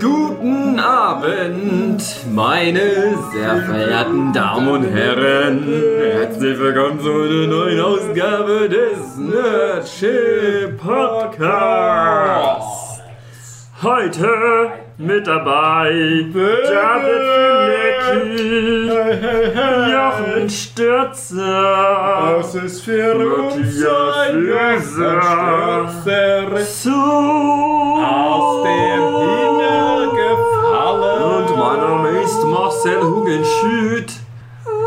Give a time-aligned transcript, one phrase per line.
[0.00, 2.02] Guten Abend,
[2.32, 2.80] meine
[3.32, 5.66] sehr verehrten Damen und Herren.
[6.00, 11.44] Herzlich willkommen zu einer neuen Ausgabe des Nerdship Podcasts.
[13.82, 17.24] Heute mit dabei David
[18.08, 18.88] Filecki,
[19.92, 25.20] Jochen Stürzer, Das ist für Matthias Löser.
[27.96, 29.13] Aus dem
[32.24, 34.12] ist Marcel Hugenschütt.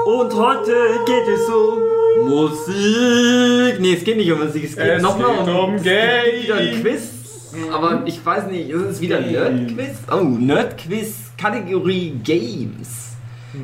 [0.06, 0.74] Und heute
[1.06, 3.80] geht es um Musik.
[3.80, 6.82] Nee, es geht nicht um Musik, es geht nochmal um, um es gibt wieder ein.
[6.82, 7.12] Quiz.
[7.72, 9.98] Aber ich weiß nicht, ist es wieder ein Nerd-Quiz?
[10.12, 13.17] Oh, Nerd-Quiz, Kategorie Games.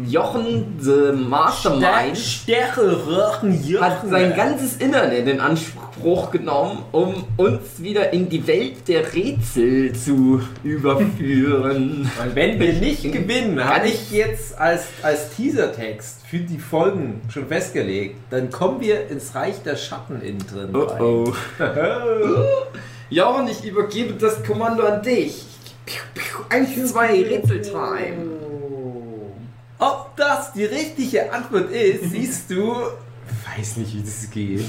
[0.08, 2.18] Jochen, the Mastermind,
[3.82, 9.94] hat sein ganzes Internet in Anspruch genommen, um uns wieder in die Welt der Rätsel
[9.94, 12.10] zu überführen.
[12.24, 17.22] Und wenn wir nicht Ich- gewinnen, habe ich- jetzt als, als Teasertext für die Folgen
[17.30, 20.70] schon festgelegt, dann kommen wir ins Reich der Schatten innen drin.
[20.74, 21.02] Oh rein.
[21.02, 21.34] oh.
[23.10, 25.44] Jochen, ich übergebe das Kommando an dich.
[26.50, 28.53] Eins, zwei, Rätseltime.
[29.84, 32.74] Ob das die richtige Antwort ist, siehst du.
[33.58, 34.62] Weiß nicht, wie das geht.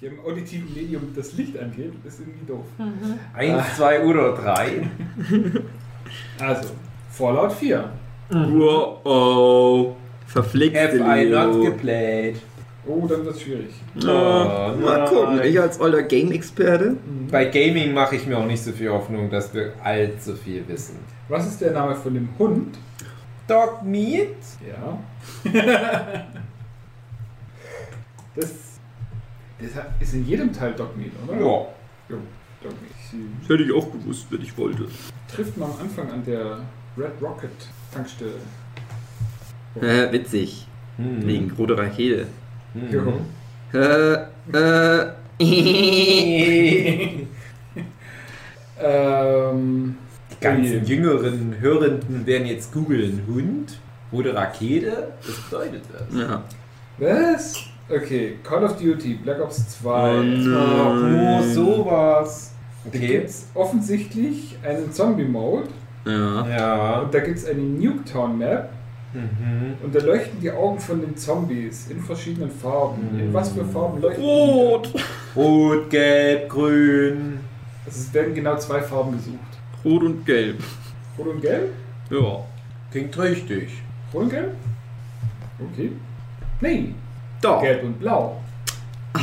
[0.00, 2.64] Hier im auditiven Medium das Licht angeht, ist irgendwie doof.
[3.34, 4.88] Eins, zwei oder drei.
[6.38, 6.68] Also,
[7.10, 7.90] Fallout 4.
[8.30, 9.96] Wow, oh.
[10.26, 12.36] Verflixte Have I not geplayed?
[12.86, 13.70] Oh, dann wird's schwierig.
[13.94, 16.96] Ja, mal gucken, ich als alter Game-Experte.
[17.30, 20.98] Bei Gaming mache ich mir auch nicht so viel Hoffnung, dass wir allzu viel wissen.
[21.28, 22.76] Was ist der Name von dem Hund?
[23.46, 24.36] Dog Meat?
[24.66, 24.98] Ja.
[28.34, 28.50] das,
[29.58, 29.70] das
[30.00, 31.34] ist in jedem Teil Dogmeat, oder?
[31.36, 31.40] Ja.
[32.08, 32.18] Jo,
[32.62, 32.90] Dogmeat.
[33.10, 34.88] Sie Das hätte ich auch gewusst, wenn ich wollte.
[35.34, 36.60] trifft man am Anfang an der
[36.96, 37.50] Red Rocket
[37.92, 38.34] Tankstelle.
[39.80, 40.66] Äh, witzig.
[40.96, 41.26] Hm.
[41.26, 42.26] Wegen rote Rakete.
[42.90, 43.20] Jo.
[43.72, 44.14] Äh,
[44.52, 45.12] äh.
[45.40, 47.26] Die
[48.80, 49.96] Ähm,
[50.44, 53.22] ganzen jüngeren Hörenden werden jetzt googeln.
[53.26, 53.78] Hund?
[54.12, 55.08] Rote Rakete?
[55.26, 56.18] Was bedeutet das?
[56.20, 56.42] ja.
[56.98, 57.56] was?
[57.88, 60.18] Okay, Call of Duty, Black Ops 2.
[60.18, 60.58] Oh no.
[60.58, 62.52] Ach, oh, sowas.
[62.84, 63.06] Da Okay.
[63.08, 65.68] gibt es offensichtlich einen Zombie-Mode
[66.06, 66.46] Ja.
[66.48, 66.98] Ja.
[67.00, 68.68] und da gibt es eine Nuketown-Map
[69.14, 69.74] Mhm.
[69.82, 73.18] und da leuchten die Augen von den Zombies in verschiedenen Farben.
[73.18, 74.88] In was für Farben leuchten Rot.
[75.36, 77.38] Rot, gelb, grün.
[77.86, 79.38] Also es werden genau zwei Farben gesucht.
[79.84, 80.62] Rot und gelb.
[81.18, 81.70] Rot und Gelb?
[82.10, 82.40] Ja.
[82.90, 83.68] Klingt richtig.
[84.12, 84.54] Rot und Gelb?
[85.72, 85.92] Okay.
[86.60, 86.94] Nee,
[87.42, 87.60] Doch.
[87.62, 88.40] Gelb und Blau.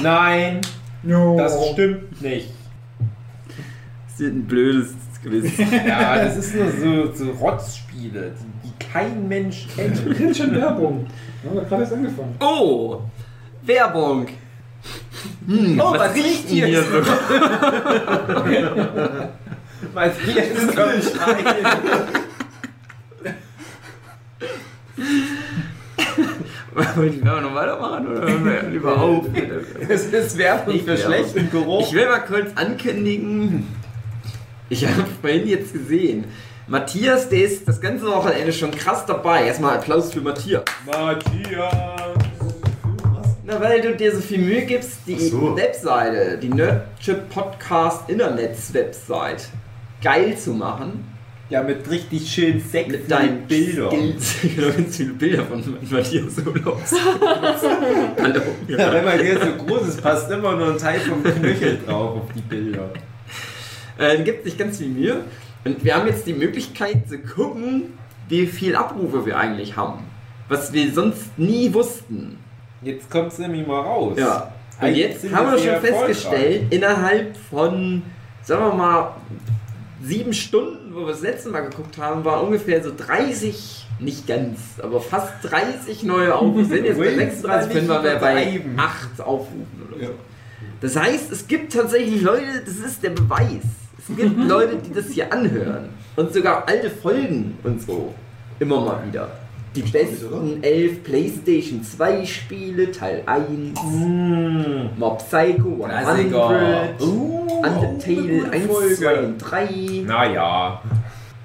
[0.02, 0.62] Nein,
[1.04, 1.38] No.
[1.38, 2.50] das stimmt nicht.
[4.08, 5.52] Das ist ein blödes Quiz.
[5.88, 10.04] Ja, das ist nur so, so Rotzspiele, die, die kein Mensch kennt.
[10.06, 11.06] Wir kriegen schon Werbung.
[11.42, 12.36] Wir haben ja gerade erst angefangen.
[12.40, 13.02] Oh!
[13.64, 14.28] Werbung!
[15.48, 16.98] Hm, Oh, was riecht hier hier so?
[19.94, 21.56] Was hier ist so Schreien.
[26.96, 29.26] Wollen Werbung noch weitermachen oder hören wir lieber auf?
[29.90, 31.88] Es ist Werbung für schlechten Geruch.
[31.88, 33.68] Ich will mal kurz ankündigen.
[34.70, 36.26] Ich habe vorhin jetzt gesehen.
[36.68, 39.48] Matthias, der ist das ganze Wochenende schon krass dabei.
[39.48, 40.64] Erstmal Applaus für Matthias.
[40.86, 41.74] Matthias.
[43.44, 45.58] Na, weil du dir so viel Mühe gibst, die so.
[45.58, 49.50] Webseite, die Nerdchip Podcast Internets Website,
[50.02, 51.06] geil zu machen.
[51.50, 53.90] Ja, mit richtig schön sexy Mit deinen Bildern.
[53.90, 54.36] Skills.
[54.56, 56.94] Genau, ganz viele Bilder von Matthias Urlaubs.
[58.22, 58.42] Hallo.
[58.70, 62.22] Ja, wenn man hier so groß ist, passt immer nur ein Teil vom Knöchel drauf
[62.22, 62.90] auf die Bilder.
[63.98, 65.26] Äh, gibt sich ganz viel Mühe.
[65.66, 67.98] Und wir haben jetzt die Möglichkeit zu gucken,
[68.30, 70.06] wie viel Abrufe wir eigentlich haben.
[70.48, 72.38] Was wir sonst nie wussten.
[72.82, 74.18] Jetzt kommt es nämlich mal raus.
[74.18, 74.54] Ja.
[74.80, 78.02] Und jetzt sind haben wir schon festgestellt, innerhalb von,
[78.42, 79.16] sagen wir mal,
[80.04, 84.60] sieben Stunden, wo wir das letzte Mal geguckt haben, waren ungefähr so 30, nicht ganz,
[84.82, 86.66] aber fast 30 neue Aufrufe.
[86.66, 88.80] sind jetzt bei Ui, 36, können wir bei übertreiben.
[88.80, 90.08] 8 Aufrufen oder Ja.
[90.08, 90.14] so.
[90.82, 93.62] Das heißt, es gibt tatsächlich Leute, das ist der Beweis.
[94.00, 95.90] Es gibt Leute, die das hier anhören.
[96.16, 98.14] Und sogar alte Folgen und so.
[98.60, 99.30] Immer mal wieder.
[99.74, 104.90] Die besten 11 PlayStation 2 Spiele, Teil 1, Mmh.
[104.98, 110.82] Mob Psycho 100, Uh, Undertale 1, 2 und 3, Naja.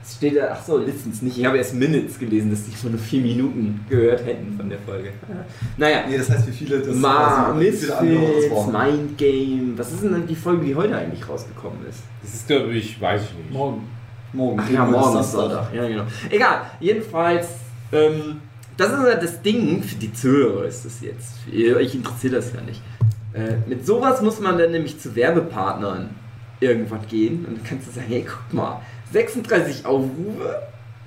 [0.02, 1.38] Es steht da, ach so, Listens nicht.
[1.38, 4.79] Ich habe erst Minutes gelesen, dass die schon nur vier Minuten gehört hätten von der
[4.81, 5.11] Folge.
[5.76, 6.05] Naja.
[6.08, 8.00] Nee, das heißt, wie viele das Ma, Misfits,
[8.72, 9.75] Mind Game.
[9.76, 12.00] Was ist denn die Folge, die heute eigentlich rausgekommen ist?
[12.22, 13.52] Das ist, glaube ich, weiß ich nicht.
[13.52, 13.82] Morgen.
[14.32, 14.61] Morgen.
[14.61, 15.72] Ach ja, morgen ist Sonntag.
[15.72, 16.05] Ja, genau.
[16.31, 17.46] Egal, jedenfalls,
[17.93, 18.41] ähm,
[18.77, 21.38] das ist ja das Ding, für die Zuhörer ist das jetzt.
[21.50, 22.83] Für euch interessiert das ja nicht.
[23.33, 26.11] Äh, mit sowas muss man dann nämlich zu Werbepartnern
[26.61, 28.81] irgendwann gehen und dann kannst du sagen, hey, guck mal,
[29.12, 30.62] 36 Aufrufe,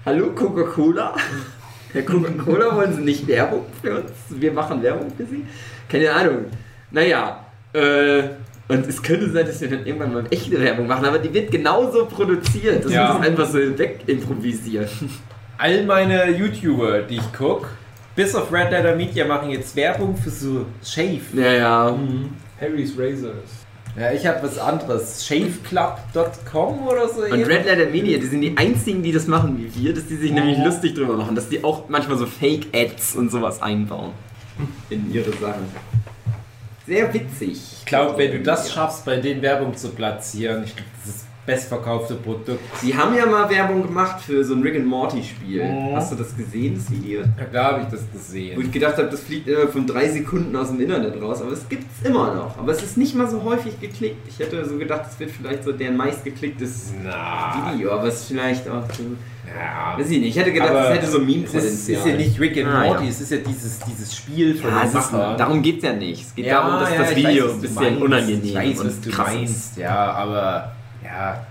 [0.05, 1.15] hallo Coca-Cola.
[1.93, 4.11] Herr Coca-Cola wollen sie nicht Werbung für uns?
[4.29, 5.45] Wir machen Werbung für sie?
[5.87, 6.45] Keine Ahnung.
[6.91, 8.23] Naja, äh,
[8.67, 11.51] und es könnte sein, dass wir dann irgendwann mal echte Werbung machen, aber die wird
[11.51, 12.85] genauso produziert.
[12.85, 13.15] Das ja.
[13.15, 14.87] ist einfach so wegimprovisieren.
[15.61, 17.67] All meine YouTuber, die ich gucke,
[18.15, 21.19] bis auf Red Letter Media, machen jetzt Werbung für so Shave.
[21.33, 21.91] Ja, ja.
[21.91, 22.29] Mhm.
[22.61, 23.65] Harry's Razors.
[23.99, 25.27] Ja, ich habe was anderes.
[25.27, 27.23] Shaveclub.com oder so.
[27.23, 30.15] Und Red Letter Media, die sind die einzigen, die das machen wie wir, dass die
[30.15, 30.35] sich oh.
[30.35, 34.13] nämlich lustig drüber machen, dass die auch manchmal so Fake-Ads und sowas einbauen
[34.89, 35.65] in ihre Sachen.
[36.87, 37.59] Sehr witzig.
[37.79, 41.28] Ich glaube, wenn du das schaffst, bei denen Werbung zu platzieren, ich glaube, das ist
[41.45, 42.59] bestverkaufte Produkt.
[42.79, 45.63] Sie haben ja mal Werbung gemacht für so ein Rick and Morty Spiel.
[45.63, 45.95] Oh.
[45.95, 47.21] Hast du das gesehen, das Video?
[47.21, 48.57] Ja, klar habe ich das gesehen.
[48.57, 51.41] Wo ich gedacht habe, das fliegt immer von drei Sekunden aus dem Internet raus.
[51.41, 52.57] Aber es gibt es immer noch.
[52.57, 54.27] Aber es ist nicht mal so häufig geklickt.
[54.27, 57.73] Ich hätte so gedacht, es wird vielleicht so deren meistgeklicktes Na.
[57.73, 57.91] Video.
[57.91, 59.03] Aber es ist vielleicht auch so.
[59.47, 59.97] Ja.
[59.97, 60.29] Weiß ich nicht.
[60.29, 61.65] Ich hätte gedacht, es hätte so Meme-Potenzial.
[61.65, 63.09] Es ist ja nicht Rick and ah, Morty, ja.
[63.09, 65.37] es ist ja dieses, dieses Spiel von ja, Machern.
[65.37, 66.21] Darum geht es ja nicht.
[66.27, 68.45] Es geht ja, darum, dass das Video weiß, ein bisschen unangenehm ist.
[68.45, 70.73] Ich weiß, was du meinst, ja, aber
[71.03, 71.45] ja,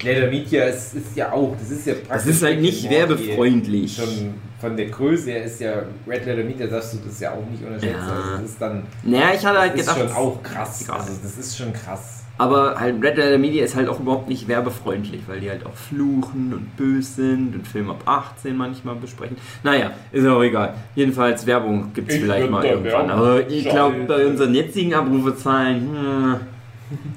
[0.00, 2.08] Leather Media ist, ist ja auch, das ist ja praktisch.
[2.10, 3.96] Das ist halt nicht werbefreundlich.
[3.96, 7.44] Schon von der Größe her ist ja Red Leather Media, darfst du das ja auch
[7.50, 7.98] nicht unterschätzen.
[7.98, 8.14] Ja.
[8.14, 8.84] Also das ist dann.
[9.02, 9.96] Naja, ich hatte halt gedacht.
[9.96, 10.86] Das ist schon auch krass.
[10.86, 11.08] krass.
[11.08, 12.18] Also das ist schon krass.
[12.38, 15.74] Aber halt Red Leather Media ist halt auch überhaupt nicht werbefreundlich, weil die halt auch
[15.74, 19.36] fluchen und böse sind und Film ab 18 manchmal besprechen.
[19.62, 20.74] Naja, ist auch egal.
[20.94, 23.10] Jedenfalls Werbung gibt es vielleicht mal irgendwann.
[23.10, 25.80] Aber ich glaube, bei unseren jetzigen Abrufezahlen.
[25.82, 26.40] Hm,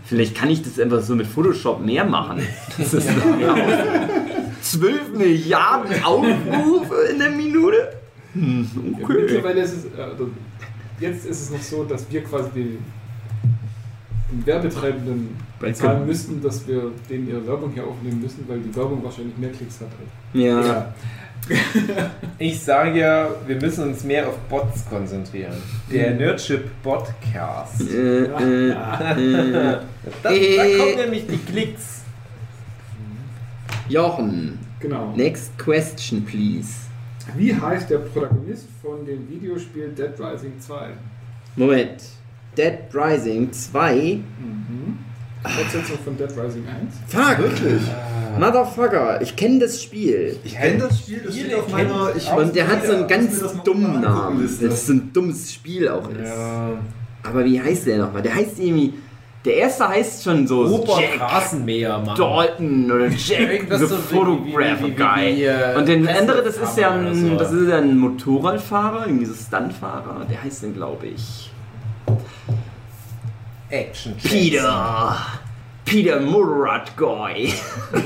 [0.04, 2.42] Vielleicht kann ich das einfach so mit Photoshop mehr machen.
[2.78, 3.56] Das ist ja.
[4.62, 7.98] 12 Milliarden Aufrufe in der Minute?
[8.34, 8.68] Hm,
[9.02, 9.22] okay.
[9.22, 10.30] Mittlerweile ist es, also
[11.00, 12.78] jetzt ist es noch so, dass wir quasi den,
[14.32, 19.04] den Werbetreibenden bezahlen müssten, dass wir denen ihre Werbung hier aufnehmen müssen, weil die Werbung
[19.04, 19.88] wahrscheinlich mehr Klicks hat.
[20.34, 20.62] Ja.
[20.62, 20.94] ja.
[22.40, 25.54] ich sage ja, wir müssen uns mehr auf Bots konzentrieren.
[25.92, 26.18] Der mhm.
[26.18, 27.82] Nerdship Podcast.
[27.82, 28.74] Äh, äh, äh.
[28.74, 29.80] da,
[30.24, 32.02] da kommen nämlich die Klicks.
[33.88, 34.58] Jochen.
[34.80, 35.14] Genau.
[35.16, 36.86] Next question, please.
[37.36, 40.90] Wie heißt der Protagonist von dem Videospiel Dead Rising 2?
[41.56, 42.04] Moment.
[42.56, 44.20] Dead Rising 2?
[44.40, 45.00] Mhm.
[45.48, 46.94] Fortsetzung von Dead Rising 1?
[47.08, 47.38] Fuck!
[47.40, 47.82] Wirklich?
[48.40, 50.38] Motherfucker, ich kenne das Spiel.
[50.44, 52.16] Ich kenne das Spiel, das steht auf meiner.
[52.16, 54.42] Ich und der hat so einen ganz dummen Namen.
[54.44, 56.26] Das ist so ein dummes Spiel auch ist.
[56.26, 56.72] Ja.
[57.24, 58.22] Aber wie heißt der nochmal?
[58.22, 58.94] Der heißt irgendwie.
[59.46, 62.18] Der erste heißt schon so Robert Jack Rasenmäher, Mann.
[62.18, 65.36] Dalton oder Jack the so Photograph Guy.
[65.36, 67.36] Wie, wie, und der andere, das ist ja ein, so.
[67.36, 70.26] das ist ja ein Motorradfahrer, irgendwie so Stuntfahrer.
[70.28, 71.52] Der heißt dann, glaube ich.
[73.70, 74.16] Action.
[74.24, 75.18] Peter.
[75.86, 76.20] Peter
[76.98, 77.54] Guy.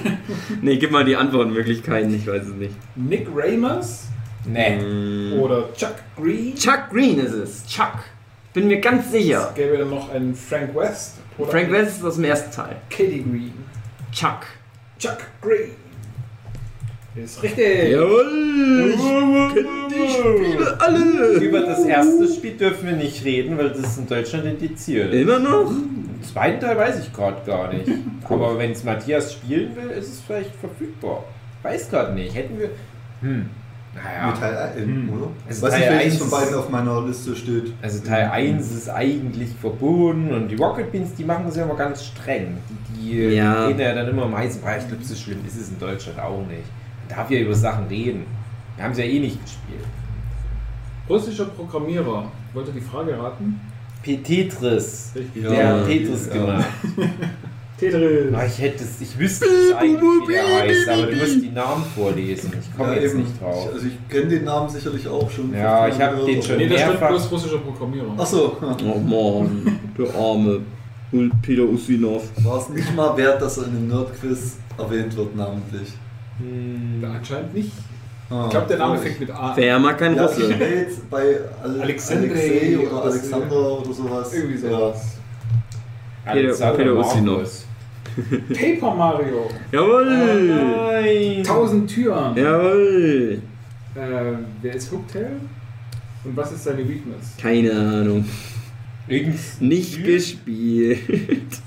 [0.62, 2.76] nee, gib mal die Antwortmöglichkeiten, ich weiß es nicht.
[2.96, 4.08] Nick Ramers?
[4.46, 4.80] Nee.
[4.80, 5.40] Mm.
[5.40, 6.56] Oder Chuck Green?
[6.56, 7.66] Chuck Green ist es.
[7.68, 8.04] Chuck.
[8.54, 9.48] Bin mir ganz sicher.
[9.50, 11.18] Es gäbe dann noch einen Frank West.
[11.38, 12.76] Frank West ist aus dem ersten Teil.
[12.90, 13.54] Katie Green.
[14.12, 14.46] Chuck.
[14.98, 15.89] Chuck Green.
[17.16, 17.92] Ist richtig.
[17.92, 18.94] Jawohl.
[18.94, 21.40] Ich kenne die Spiele alle.
[21.40, 25.14] Über das erste Spiel dürfen wir nicht reden, weil das ist in Deutschland indiziert.
[25.14, 25.70] Immer noch?
[25.70, 27.90] Den zweiten Teil weiß ich gerade gar nicht.
[28.24, 31.24] Aber wenn es Matthias spielen will, ist es vielleicht verfügbar.
[31.64, 32.36] Weiß gerade nicht.
[32.36, 32.70] Hätten wir.
[33.22, 33.50] Hm.
[33.96, 34.32] Naja.
[34.34, 35.10] Teil 1, hm.
[35.10, 35.28] oder?
[35.48, 37.74] Also weiß Teil welches von beiden auf meiner Liste steht.
[37.82, 41.76] Also Teil 1 ist eigentlich verboten und die Rocket Beans, die machen das ja immer
[41.76, 42.58] ganz streng.
[42.70, 43.68] Die, die ja.
[43.68, 44.84] gehen ja dann immer im heißen Bereich.
[44.84, 46.70] Ich glaube, so schlimm ist es in Deutschland auch nicht.
[47.10, 48.26] Darf ja über Sachen reden.
[48.76, 49.84] Wir haben es ja eh nicht gespielt.
[51.10, 52.32] Russischer Programmierer.
[52.54, 53.60] Wollt ihr die Frage raten?
[54.04, 55.12] Tetris.
[55.36, 56.34] Ja, der hat Tetris ja.
[56.34, 56.66] gemacht.
[57.80, 58.34] Tetris.
[58.34, 61.50] Ah, ich hätte es, ich wüsste es eigentlich, wie der heißt, aber du musst die
[61.50, 62.54] Namen vorlesen.
[62.60, 63.24] Ich komme ja, jetzt eben.
[63.24, 63.70] nicht drauf.
[63.74, 65.54] Also ich kenne den Namen sicherlich auch schon.
[65.54, 66.94] Ja, ich habe den schon nee, mehrfach.
[66.94, 68.14] Nee, da bloß russischer Programmierer.
[68.18, 68.58] Achso.
[68.62, 70.62] Oh Mann, der arme
[71.42, 72.24] Peter Ustinov.
[72.44, 75.90] War es nicht mal wert, dass er in dem Nerdquiz erwähnt wird, namentlich?
[76.40, 77.04] Hm.
[77.04, 77.72] Anscheinend nicht.
[78.30, 79.54] Ah, ich glaube, der Name fängt mit A.
[79.56, 80.54] Wer mag kein ja, Russe?
[80.54, 84.34] Ich bei Ale Alexei oder Alexander oder sowas.
[84.34, 85.18] Irgendwie sowas.
[86.26, 86.32] Ja.
[86.34, 87.64] Peter, Peter Ustinov.
[88.54, 89.50] Paper Mario.
[89.72, 90.08] Jawohl.
[90.08, 91.44] Oh nein.
[91.44, 92.36] Tausend Türen.
[92.36, 93.42] Jawohl.
[93.96, 95.32] Äh, wer ist Hooktail?
[96.24, 97.36] Und was ist seine Weakness?
[97.42, 98.26] Keine Ahnung.
[99.08, 100.14] Irgends Nicht Spiel?
[100.14, 101.62] gespielt.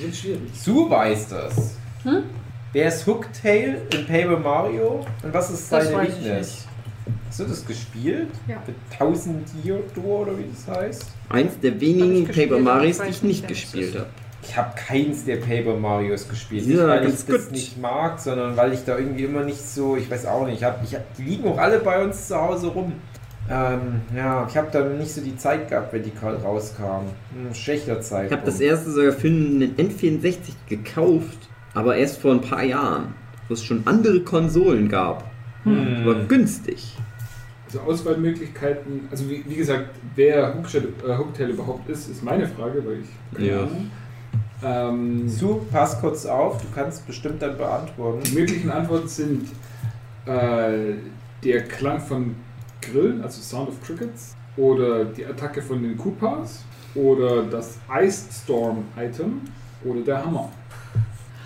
[0.00, 0.50] Wird schwierig.
[0.64, 1.76] Du weißt das.
[2.04, 2.22] Hm?
[2.74, 5.06] Wer ist Hooktail in Paper Mario?
[5.22, 6.66] Und was ist seine Weakness?
[7.28, 8.30] Hast du das gespielt?
[8.48, 8.60] Ja.
[8.66, 11.06] Mit 1000 Diodor oder wie das heißt?
[11.28, 14.08] Eins der wenigen Paper Marios, die ich nicht gespielt habe.
[14.42, 16.66] Ich habe keins der Paper Marios gespielt.
[16.66, 19.96] Ja, nicht, weil ich das nicht mag, sondern weil ich da irgendwie immer nicht so,
[19.96, 22.34] ich weiß auch nicht, ich hab, ich hab, die liegen auch alle bei uns zu
[22.34, 22.94] Hause rum.
[23.48, 27.10] Ähm, ja, ich habe dann nicht so die Zeit gehabt, wenn die rauskamen.
[27.36, 28.26] Hm, schlechter Zeit.
[28.26, 31.38] Ich habe das erste sogar für einen N64 gekauft,
[31.74, 33.14] aber erst vor ein paar Jahren,
[33.48, 35.30] wo es schon andere Konsolen gab.
[35.64, 36.02] Hm.
[36.02, 36.96] Aber günstig.
[37.66, 43.00] Also Auswahlmöglichkeiten, also wie, wie gesagt, wer Hooktail, äh, überhaupt ist, ist meine Frage, weil
[43.00, 43.68] ich ja.
[44.62, 48.22] Ähm, Su, pass kurz auf, du kannst bestimmt dann beantworten.
[48.24, 49.48] Die möglichen Antworten sind
[50.26, 50.94] äh,
[51.42, 52.34] der Klang von
[52.80, 56.64] Grillen, also Sound of Crickets, oder die Attacke von den Koopas,
[56.94, 59.40] oder das Ice Storm Item,
[59.84, 60.50] oder der Hammer.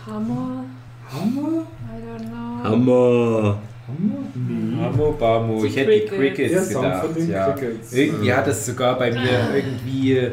[0.07, 0.65] Hammer?
[1.11, 1.67] Hammer?
[1.87, 2.65] I don't know.
[2.65, 3.59] Hammer.
[3.87, 4.19] Hammer?
[4.35, 4.83] Nee.
[4.83, 5.65] Hammer, Bamo.
[5.65, 7.09] Ich hätte die Crickets gedacht.
[7.29, 7.53] Ja.
[7.53, 7.93] Crickets.
[7.93, 10.31] Irgendwie hat es sogar bei mir irgendwie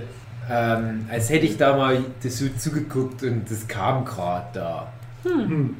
[0.50, 4.94] ähm, als hätte ich da mal das so zugeguckt und das kam gerade da.
[5.24, 5.76] Hm.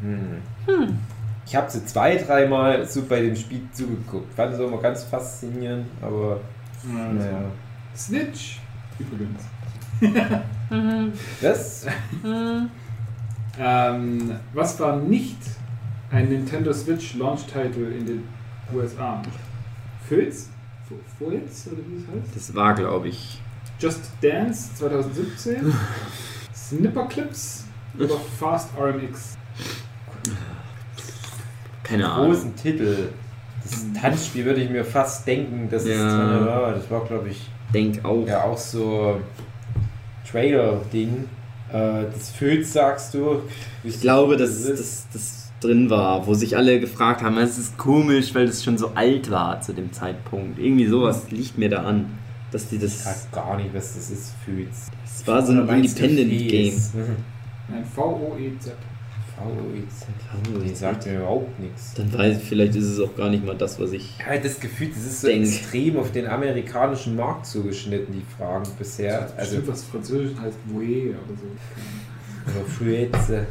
[0.00, 0.42] Hm.
[0.66, 0.98] Hm.
[1.44, 4.32] Ich habe so zwei, dreimal so bei dem Spiel zugeguckt.
[4.34, 6.40] Fand es auch immer ganz faszinierend, aber
[6.84, 7.42] ja, naja.
[7.96, 8.60] Snitch
[8.98, 9.42] übrigens.
[11.40, 11.86] das?
[13.58, 15.36] Ähm, was war nicht
[16.10, 18.28] ein Nintendo Switch Launch Title in den
[18.74, 19.22] USA?
[20.08, 20.50] Filz?
[21.18, 22.36] Filz oder wie es heißt?
[22.36, 23.40] Das war, glaube ich.
[23.78, 25.72] Just Dance 2017,
[26.54, 27.66] Snipper Clips
[27.98, 29.36] oder Fast RMX?
[31.82, 32.30] Keine Ahnung.
[32.30, 33.08] Großen Titel.
[33.62, 35.94] Das Tanzspiel würde ich mir fast denken, das ja.
[35.94, 37.50] ist das war glaube ich.
[37.74, 38.26] Denk auch.
[38.26, 39.20] Ja, auch so
[40.30, 41.28] Trailer-Ding.
[41.72, 43.42] Äh, das Föß sagst du.
[43.84, 48.34] Ich glaube, dass das, das drin war, wo sich alle gefragt haben, es ist komisch,
[48.34, 50.58] weil das schon so alt war zu dem Zeitpunkt.
[50.58, 52.06] Irgendwie sowas liegt mir da an
[52.50, 53.00] dass die das.
[53.00, 54.88] Ich weiß gar nicht, was das ist, Fühls.
[55.04, 56.74] Es war so ein Independent Game.
[57.68, 58.74] Ein V-O-E-Z.
[59.36, 60.64] V-O-E-Z.
[60.64, 61.92] Die sagt mir überhaupt nichts.
[61.94, 64.18] Dann weiß ich, vielleicht ist es auch gar nicht mal das, was ich.
[64.18, 65.44] Ja, das Gefühl, das ist so denk.
[65.44, 69.30] extrem auf den amerikanischen Markt zugeschnitten, die Fragen bisher.
[69.36, 72.56] Also, was Französisch heißt Voe oder so.
[72.58, 73.46] Oder Fruetze.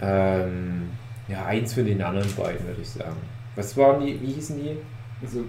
[0.00, 0.90] ähm,
[1.26, 3.16] ja, eins von den anderen beiden, würde ich sagen.
[3.56, 4.76] Was waren die, wie hießen die?
[5.22, 5.44] Also,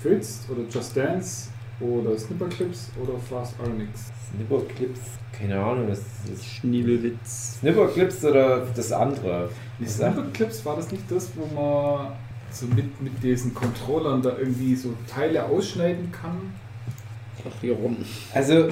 [0.00, 4.12] Fötz oder Just Dance oder Snipperclips oder Fast RMX?
[4.30, 5.00] Snipperclips?
[5.32, 6.00] Keine Ahnung, das
[6.32, 6.44] ist.
[6.44, 7.58] Schniebelwitz.
[7.60, 9.48] Snipperclips oder das andere?
[9.78, 12.12] Die Snipperclips, war das nicht das, wo man
[12.50, 16.52] so mit, mit diesen Controllern da irgendwie so Teile ausschneiden kann?
[17.48, 17.96] Ach, hier rum.
[18.34, 18.68] Also,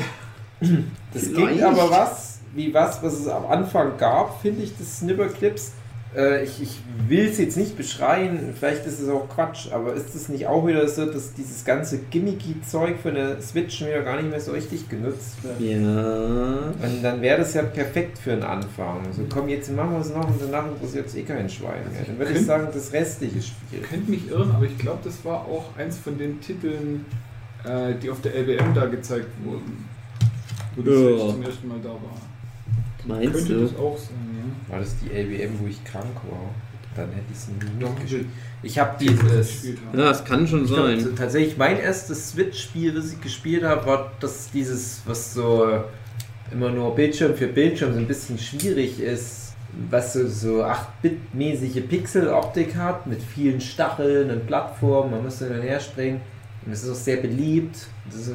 [1.12, 5.72] das ging aber was, wie was, was es am Anfang gab, finde ich, das Snipperclips
[6.16, 10.14] äh, ich, ich will es jetzt nicht beschreien, vielleicht ist es auch Quatsch, aber ist
[10.14, 14.16] es nicht auch wieder so, dass dieses ganze gimmicky Zeug für eine Switch wieder gar
[14.16, 15.60] nicht mehr so richtig genutzt wird?
[15.60, 16.72] Ja.
[16.82, 19.00] Und dann wäre das ja perfekt für einen Anfang.
[19.12, 22.04] So, komm, jetzt machen wir es noch und danach interessiert es eh kein Schwein mehr.
[22.06, 23.80] Dann würde ich sagen, das restliche Spiel.
[23.82, 27.04] Ich könnte mich irren, aber ich glaube, das war auch eins von den Titeln,
[27.64, 29.88] äh, die auf der LBM da gezeigt wurden.
[30.74, 30.96] Wo die ja.
[30.96, 32.16] Switch zum ersten Mal da war.
[33.04, 33.60] Meinst könnte du?
[33.62, 34.72] das auch sein, ja.
[34.72, 36.54] War das die LBM, wo ich krank war?
[36.96, 38.26] Dann hätte ich es nicht gespielt.
[38.62, 39.64] Ich habe dieses.
[39.64, 40.98] Ja, das kann schon sein.
[40.98, 45.84] Glaub, tatsächlich, mein erstes Switch-Spiel, das ich gespielt habe, war das dieses, was so
[46.50, 49.52] immer nur Bildschirm für Bildschirm so ein bisschen schwierig ist,
[49.90, 56.20] was so, so 8-Bit-mäßige Pixel-Optik hat, mit vielen Stacheln und Plattformen, man müsste dann herspringen.
[56.64, 57.86] Und es ist auch sehr beliebt.
[58.10, 58.34] Das ist,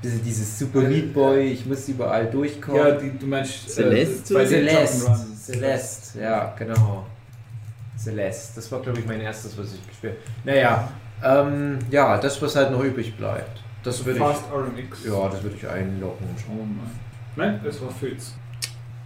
[0.00, 2.80] bisschen dieses Super Meat Boy, ich muss überall durchkommen.
[2.80, 4.38] Ja, die, du meinst Celeste?
[4.38, 5.10] Äh, Celeste.
[5.52, 7.06] Celeste, ja, genau.
[7.96, 10.30] Celeste, das war glaube ich mein erstes, was ich gespielt habe.
[10.44, 10.88] Naja,
[11.22, 13.60] ähm, ja, das was halt noch übrig bleibt.
[13.82, 15.04] Das würde Fast ich, RMX.
[15.04, 16.26] Ja, das würde ich einloggen.
[16.44, 17.50] Schauen wir mal.
[17.50, 18.34] Nein, es war Filz.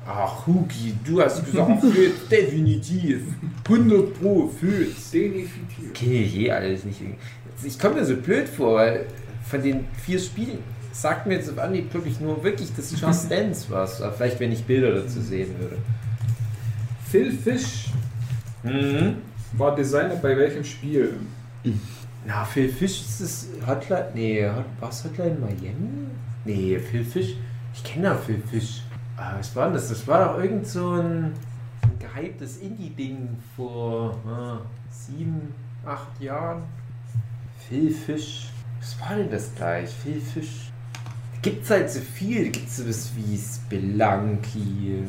[0.06, 3.22] Ach, Hugi, du hast gesagt Filz, definitiv.
[3.64, 5.11] 100 Pro Filz.
[5.11, 5.92] Definitiv.
[5.94, 7.00] Kenne ich eh alles nicht.
[7.62, 9.06] Ich komme mir so blöd vor, weil
[9.49, 10.58] von den vier Spielen
[10.92, 14.02] sagt mir jetzt auf Anhieb, glaube ich, nur wirklich das Just Dance was.
[14.16, 15.76] vielleicht, wenn ich Bilder dazu sehen würde.
[17.12, 17.90] Phil Fish
[18.62, 19.16] mhm.
[19.52, 21.21] war Designer bei welchem Spiel?
[22.26, 24.07] Na, Phil Fish ist das Hotline.
[24.14, 24.50] Nee,
[24.81, 26.07] war es Hotline Miami?
[26.47, 27.37] Nee, Phil Fish.
[27.75, 28.85] Ich kenne ja Phil Fish.
[29.19, 29.90] Ah, was war denn das?
[29.90, 31.35] Das war doch irgend so ein,
[31.83, 35.52] ein gehyptes Indie-Ding vor ah, sieben,
[35.85, 36.62] acht Jahren.
[37.69, 38.49] Phil Fisch.
[38.81, 39.90] Was war denn das gleich?
[39.90, 40.73] Phil Fisch.
[41.35, 42.45] Da gibt es halt so viel.
[42.45, 45.02] Da gibt es sowas wie Spelunky.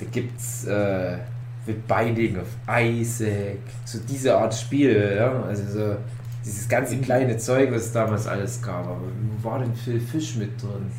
[0.00, 1.18] Da gibt es äh,
[1.66, 3.58] The Binding of Isaac.
[3.84, 5.14] So diese Art Spiel.
[5.16, 5.42] Ja?
[5.44, 5.96] Also so
[6.44, 8.86] dieses ganze kleine Zeug, was damals alles gab.
[8.86, 10.90] Aber wo war denn Phil Fisch mit drin?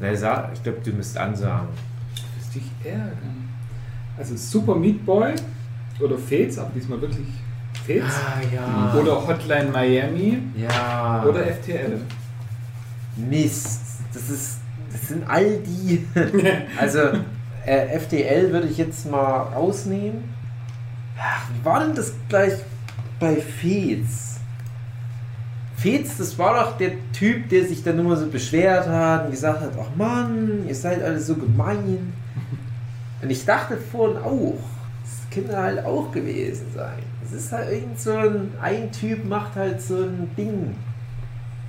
[0.00, 1.68] Na, ich glaube, du müsst ansagen.
[2.14, 3.48] Du wirst dich ärgern.
[4.16, 5.34] Also Super Meat Boy
[6.00, 7.26] oder Fates, aber diesmal wirklich
[7.86, 8.14] Fates.
[8.14, 8.94] Ah, ja.
[9.00, 10.38] Oder Hotline Miami.
[10.56, 11.24] Ja.
[11.24, 12.00] Oder FTL.
[13.16, 13.80] Mist.
[14.12, 14.58] Das ist.
[14.90, 16.06] Das sind all die.
[16.80, 16.98] also
[17.68, 20.24] äh, FTL würde ich jetzt mal rausnehmen.
[21.52, 22.54] Wie war denn das gleich
[23.20, 24.28] bei Fates?
[25.76, 29.60] Fetz, das war doch der Typ, der sich dann immer so beschwert hat und gesagt
[29.60, 32.12] hat, ach Mann, ihr seid alle so gemein.
[33.22, 34.58] Und ich dachte vorhin auch,
[35.04, 36.98] das könnte halt auch gewesen sein.
[37.24, 40.74] Es ist halt irgend so ein, ein Typ macht halt so ein Ding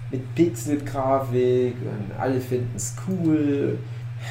[0.10, 3.78] mit Pixel-Grafik und alle finden es cool.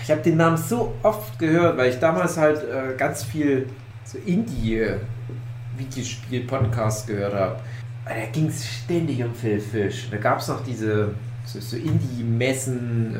[0.02, 3.66] Ich habe den Namen so oft gehört, weil ich damals halt äh, ganz viel
[4.04, 7.56] so Indie-Videospiel-Podcasts gehört habe.
[8.04, 10.08] Da ging es ständig um Phil Fish.
[10.10, 11.14] Da gab es noch diese
[11.44, 13.18] so, so Indie-Messen, äh,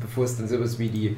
[0.00, 1.14] bevor es dann sowas wie die,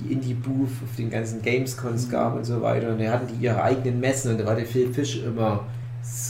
[0.00, 2.88] die Indie-Booth auf den ganzen Gamescons gab und so weiter.
[2.90, 5.64] Und da hatten die ihre eigenen Messen und da war der Phil Fish immer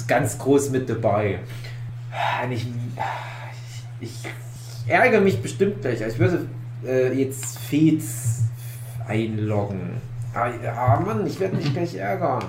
[0.06, 1.40] ganz groß mit dabei.
[2.44, 2.66] Und ich,
[4.00, 4.30] ich, ich
[4.86, 6.00] ärgere mich bestimmt gleich.
[6.00, 6.46] Ich würde
[6.86, 8.42] äh, jetzt Fez
[9.06, 10.00] einloggen.
[10.34, 12.44] Ah, ah Mann, ich werde mich gleich ärgern.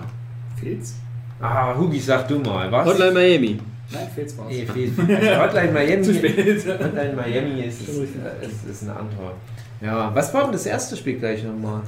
[0.59, 0.95] Fez?
[1.39, 2.87] Ah, Hugi, sag du mal, was?
[2.87, 3.59] Hotline Miami.
[3.91, 4.47] Nein, Fates war's.
[4.49, 4.97] Nee, Fates.
[4.97, 6.01] Hotline Miami.
[6.01, 6.65] Zu spät.
[6.67, 9.33] Hotline Miami ist, ist, ist, ist eine andere.
[9.81, 11.81] Ja, was war denn das erste Spiel gleich nochmal,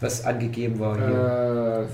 [0.00, 1.88] was angegeben war hier?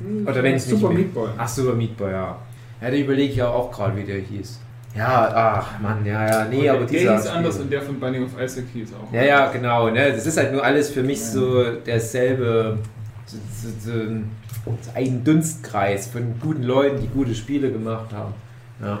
[0.00, 1.28] Äh, Oder wenn es Super nicht Meat Boy.
[1.36, 2.38] Ach, Super Meat Boy, ja.
[2.80, 4.60] Ja, da überlege ich ja auch gerade, wie der hieß.
[4.96, 7.16] Ja, ach Mann, ja, ja, nee, Und aber der dieser.
[7.16, 9.12] hieß anders und der von Binding of Isaac hieß auch.
[9.12, 10.12] Ja, ja, genau, ne?
[10.12, 12.78] Das ist halt nur alles für mich so derselbe,
[13.26, 14.30] so, so, so ein,
[14.64, 18.34] so ein Dunstkreis von guten Leuten, die gute Spiele gemacht haben.
[18.80, 19.00] Ja.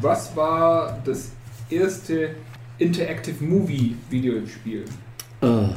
[0.00, 1.32] Was war das
[1.68, 2.30] erste
[2.78, 4.84] Interactive Movie Videospiel?
[5.42, 5.68] Oh.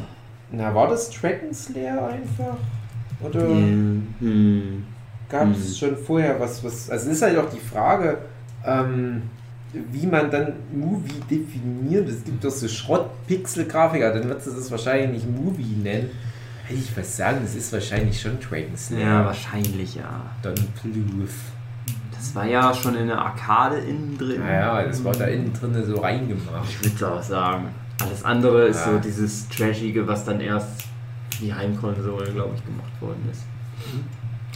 [0.52, 2.58] Na, war das Dragon Slayer einfach?
[3.24, 4.84] Oder Hm.
[5.30, 6.90] gab es schon vorher was, was.
[6.90, 8.18] Also es ist halt auch die Frage,
[8.66, 9.24] ähm,
[9.74, 12.08] wie man dann Movie definiert.
[12.10, 16.10] Es gibt doch so Schrott-Pixel-Grafiker, dann wird es das wahrscheinlich nicht Movie nennen.
[16.66, 19.00] Hätte ich was sagen, es ist wahrscheinlich schon Dragon Slayer.
[19.02, 20.22] Ja, wahrscheinlich ja.
[20.42, 21.30] Dann Bluth.
[22.12, 24.40] Das war ja schon in der Arkade innen drin.
[24.42, 26.70] Naja, das war da innen drin so reingemacht.
[26.70, 27.70] Ich würde auch sagen.
[28.02, 28.94] Alles andere ist Ja.
[28.94, 30.84] so dieses Trashige, was dann erst
[31.32, 33.42] für die Heimkonsole, glaube ich, gemacht worden ist.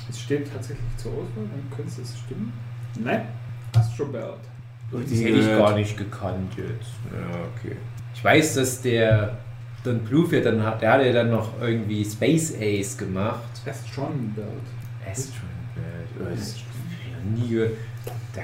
[0.10, 2.54] Es steht tatsächlich zur Auswahl, dann könnte es stimmen.
[3.04, 3.24] Nein,
[3.78, 4.40] Astrobelt.
[4.92, 6.92] Das hätte ich gar nicht gekannt jetzt.
[7.12, 7.76] Ja, okay.
[8.14, 9.38] Ich weiß, dass der
[9.84, 13.44] Don Bluth ja dann hat, der hat ja dann noch irgendwie Space Ace gemacht.
[13.66, 14.48] Astron Belt.
[16.20, 16.64] Oh, ich
[17.14, 17.74] noch nie gehört.
[18.34, 18.42] Da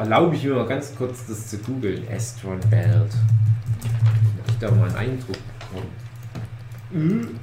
[0.00, 2.02] erlaube ich mir mal ganz kurz das zu googeln.
[2.12, 3.12] Astron Belt.
[4.48, 5.36] Ich da mal einen Eindruck
[6.92, 7.40] bekommen.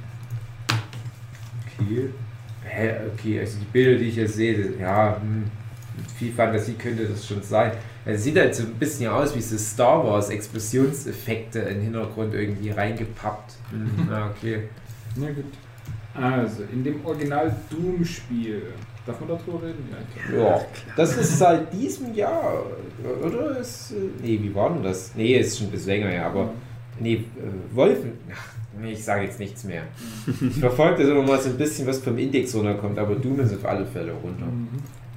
[1.78, 2.08] Okay.
[2.64, 5.44] Hä, okay, also die Bilder, die ich hier sehe, das- ja, hm,
[6.18, 7.72] viel Fantasie könnte das schon sein.
[8.04, 12.70] Es sieht halt so ein bisschen aus wie so Star Wars Explosionseffekte im Hintergrund irgendwie
[12.70, 13.54] reingepappt.
[13.70, 14.68] Hm, ja, okay.
[15.16, 15.44] Na gut.
[16.14, 18.62] Also, in dem Original Doom-Spiel.
[19.06, 19.84] Darf man darüber reden?
[20.32, 20.38] Ja.
[20.38, 20.60] Ja,
[20.96, 22.64] das ist seit diesem Jahr,
[23.24, 23.58] oder?
[23.58, 25.12] Ist, äh, nee, wie war denn das?
[25.16, 26.52] Nee, ist schon ein bisschen länger, ja, aber.
[27.00, 28.12] Nee, äh, Wolfen.
[28.32, 29.82] Ach, nee, ich sage jetzt nichts mehr.
[30.40, 33.54] Ich verfolge das immer mal so ein bisschen, was vom Index runterkommt, aber Doom ist
[33.54, 34.46] auf alle Fälle runter.
[34.46, 34.68] Mhm.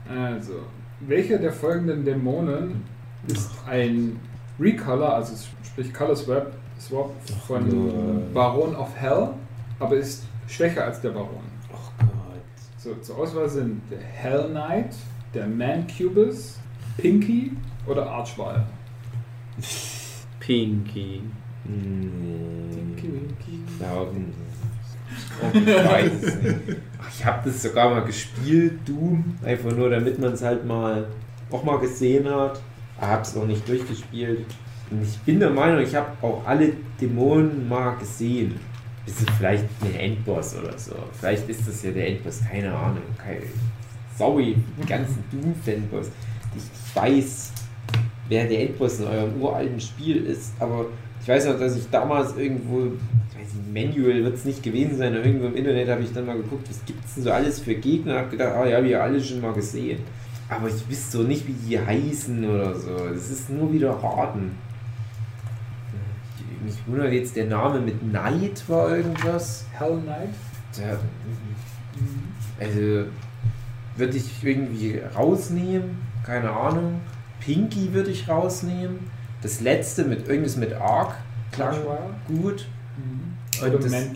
[0.08, 0.54] Also,
[1.02, 2.84] welcher der folgenden Dämonen
[3.28, 4.20] ist ein
[4.60, 7.12] Recolor, also sprich Color Swap, Swap
[7.48, 8.34] von Gott.
[8.34, 9.30] Baron of Hell,
[9.80, 11.44] aber ist schwächer als der Baron?
[11.72, 12.08] Oh Gott.
[12.78, 14.96] So, zur Auswahl sind der Hell Knight,
[15.34, 16.60] der Mancubus,
[16.98, 17.52] Pinky
[17.88, 18.66] oder Archvile.
[20.40, 21.22] Pinky.
[21.66, 22.94] Hm.
[22.96, 23.64] Pinky.
[23.82, 24.06] Ja,
[25.54, 26.56] ich weiß es nicht.
[27.10, 31.08] Ich habe das sogar mal gespielt, Doom, einfach nur damit man es halt mal
[31.52, 32.60] auch mal gesehen hat.
[32.98, 34.46] Ich habe es noch nicht durchgespielt.
[34.92, 38.60] Und ich bin der Meinung, ich habe auch alle Dämonen mal gesehen.
[39.06, 40.96] Bis vielleicht ein Endboss oder so.
[41.20, 43.04] Vielleicht ist das ja der Endboss, keine Ahnung.
[43.18, 43.42] Keine,
[44.18, 46.10] sorry, die ganzen Doom-Fanboys.
[46.56, 47.52] Ich, ich weiß,
[48.30, 50.88] wer der Endboss in eurem uralten Spiel ist, aber
[51.22, 52.94] ich weiß noch, dass ich damals irgendwo,
[53.74, 55.14] Manual wird es nicht gewesen sein.
[55.14, 57.76] Irgendwo im Internet habe ich dann mal geguckt, was gibt es denn so alles für
[57.76, 58.20] Gegner.
[58.20, 60.00] Habe gedacht, ah ja, wir alle schon mal gesehen.
[60.50, 62.96] Aber ich wüsste so nicht, wie die heißen oder so.
[63.16, 64.52] Es ist nur wieder Raten.
[66.64, 69.66] Mich wundert jetzt der Name mit Knight war irgendwas.
[69.78, 70.30] Hell Knight?
[70.78, 71.00] Der,
[72.60, 73.06] also
[73.98, 75.98] würde ich irgendwie rausnehmen.
[76.24, 77.02] Keine Ahnung.
[77.40, 79.00] Pinky würde ich rausnehmen.
[79.42, 81.16] Das letzte mit irgendwas mit Arc
[81.52, 81.76] klang
[82.28, 82.68] gut.
[83.62, 83.68] Mhm.
[83.68, 84.16] Oder das, finde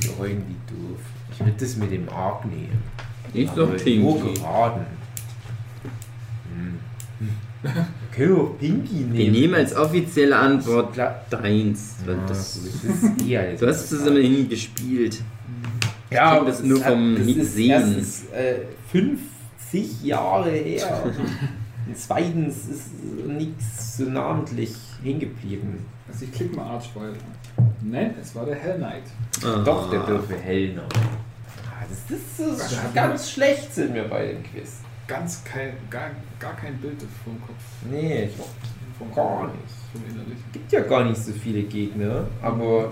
[0.00, 1.00] ich auch irgendwie doof.
[1.32, 2.82] Ich würde das mit dem Arc nehmen.
[3.32, 3.98] Ist doch Pinky.
[3.98, 4.86] Nur geraden.
[6.54, 6.78] Hm.
[8.12, 9.14] Können wir auch Pinky nehmen?
[9.14, 10.96] Wir nehmen als offizielle Antwort
[11.30, 11.96] deins.
[12.06, 15.22] Ja, das, das ist eher du hast es immerhin gespielt.
[16.10, 17.70] Ja, aber das nur vom das ist Sehen.
[17.70, 18.54] Erstens, äh,
[18.90, 21.04] 50 Jahre her.
[21.86, 22.90] Und zweitens ist
[23.26, 25.86] nichts so namentlich hängen geblieben.
[26.06, 27.14] Also ich klicke mal Archwile
[27.80, 29.04] Nein, es war der Hell Knight.
[29.44, 29.62] Ah.
[29.64, 30.94] Doch, der dürfe Hell Knight.
[30.94, 34.80] Ah, das ist so also ganz schlecht sind wir bei dem Quiz.
[35.06, 37.62] Ganz kein, gar, gar kein Bild vom Kopf.
[37.88, 38.32] Nee, ich
[38.98, 39.74] vom gar nicht.
[39.92, 40.44] Vom Innerlichen.
[40.52, 42.90] Gibt ja gar nicht so viele Gegner, aber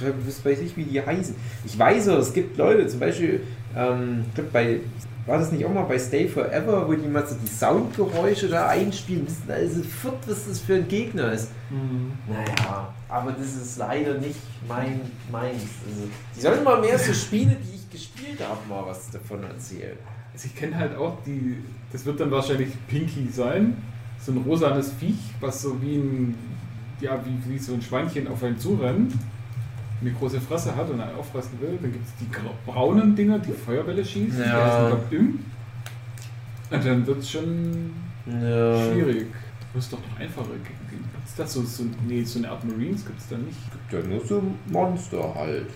[0.00, 1.34] ich weiß nicht, wie die heißen.
[1.64, 3.40] Ich weiß, es gibt Leute, zum Beispiel,
[3.74, 4.80] ähm, ich glaube bei
[5.28, 8.68] war das nicht auch mal bei Stay Forever, wo die mal so die Soundgeräusche da
[8.68, 11.50] einspielen, wissen also sofort, was das für ein Gegner ist.
[11.70, 12.12] Mhm.
[12.26, 15.62] Naja, aber das ist leider nicht mein meins.
[15.86, 19.98] Also, die sollen mal mehr so Spiele, die ich gespielt habe, mal was davon erzählen.
[20.32, 21.58] Also ich kenne halt auch die,
[21.92, 23.76] das wird dann wahrscheinlich Pinky sein,
[24.18, 26.38] so ein rosanes Viech, was so wie ein,
[27.00, 29.12] ja, wie, wie so ein Schweinchen auf einen zurennt
[30.00, 31.78] eine große Fresse hat und einen auffressen will.
[31.80, 32.26] Dann gibt es die
[32.66, 34.40] braunen Dinger, die Feuerbälle schießen.
[34.40, 34.90] Ja.
[36.70, 37.92] Und dann wird es schon
[38.26, 38.92] ja.
[38.92, 39.26] schwierig.
[39.72, 41.02] Du musst doch noch einfacher gegen.
[41.02, 43.58] Gibt es das so, so, nee, so eine Art Marines gibt es da nicht?
[43.90, 45.66] Gibt ja nur so Monster halt.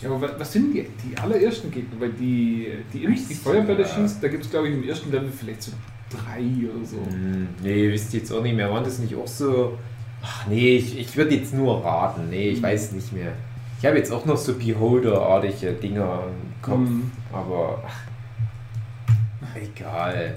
[0.00, 2.00] Ja, aber was sind die, die allerersten Gegner?
[2.00, 3.88] Weil die, die, die, die Feuerbälle ja.
[3.88, 5.72] schießt, da gibt es glaube ich im ersten Level vielleicht so
[6.08, 6.98] drei oder so.
[6.98, 8.70] Hm, nee, wisst ihr jetzt auch nicht mehr.
[8.70, 9.76] Waren das nicht auch so
[10.22, 12.28] Ach nee, ich, ich würde jetzt nur raten.
[12.30, 12.64] Nee, ich mhm.
[12.64, 13.32] weiß nicht mehr.
[13.78, 17.12] Ich habe jetzt auch noch so Beholder-artige Dinger im Kopf, mhm.
[17.32, 20.34] aber ach, egal.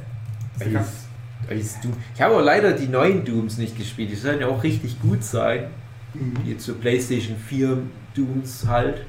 [0.59, 1.93] Alles, Doom.
[2.13, 4.11] Ich habe aber leider die neuen Dooms nicht gespielt.
[4.11, 5.65] Die sollen ja auch richtig gut sein.
[6.13, 6.33] Mhm.
[6.45, 7.79] Jetzt zur PlayStation 4
[8.15, 9.05] Dooms halt.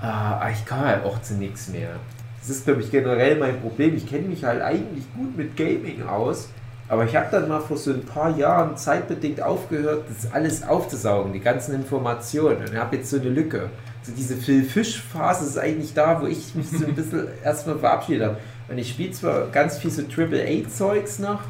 [0.00, 1.96] Ah, ich kann halt auch zu nichts mehr.
[2.40, 3.96] Das ist, glaube ich, generell mein Problem.
[3.96, 6.50] Ich kenne mich halt eigentlich gut mit Gaming aus.
[6.90, 11.32] Aber ich habe dann mal vor so ein paar Jahren zeitbedingt aufgehört, das alles aufzusaugen,
[11.32, 12.56] die ganzen Informationen.
[12.56, 13.70] Und ich habe jetzt so eine Lücke.
[14.02, 18.38] So diese Phil-Fisch-Phase ist eigentlich da, wo ich mich so ein bisschen erstmal verabschiedet habe.
[18.68, 21.40] Und ich spiele zwar ganz viel so Triple-A-Zeugs noch,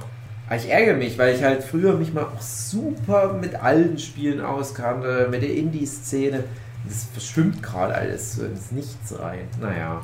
[0.46, 4.42] aber ich ärgere mich, weil ich halt früher mich mal auch super mit allen Spielen
[4.42, 6.44] auskannte, mit der Indie-Szene.
[6.87, 9.48] Das verschwimmt gerade alles so ins Nichts rein.
[9.59, 10.03] Naja.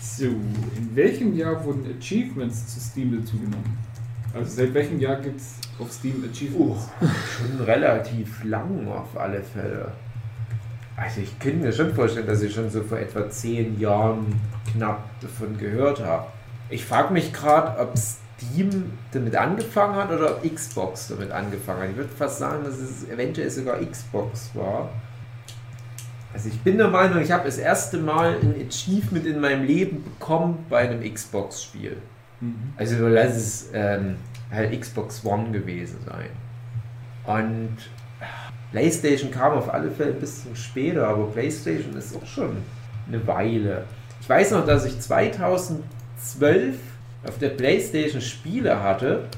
[0.00, 3.91] So, in welchem Jahr wurden Achievements zu Steam dazugenommen?
[4.34, 6.88] Also seit welchem Jahr gibt es auf Steam Achievements?
[7.00, 9.92] Uh, schon relativ lang auf alle Fälle.
[10.96, 14.40] Also ich könnte mir schon vorstellen, dass ich schon so vor etwa zehn Jahren
[14.72, 16.26] knapp davon gehört habe.
[16.70, 21.90] Ich frage mich gerade, ob Steam damit angefangen hat oder ob Xbox damit angefangen hat.
[21.90, 24.90] Ich würde fast sagen, dass es eventuell sogar Xbox war.
[26.32, 30.02] Also ich bin der Meinung, ich habe das erste Mal ein Achievement in meinem Leben
[30.02, 31.98] bekommen bei einem Xbox-Spiel.
[32.42, 32.74] Mhm.
[32.76, 34.16] Also lass es ähm,
[34.50, 36.28] halt Xbox One gewesen sein.
[37.24, 37.76] Und
[38.72, 42.56] PlayStation kam auf alle Fälle ein bisschen später, aber PlayStation ist auch schon
[43.06, 43.84] eine Weile.
[44.20, 46.76] Ich weiß noch, dass ich 2012
[47.26, 49.28] auf der PlayStation Spiele hatte,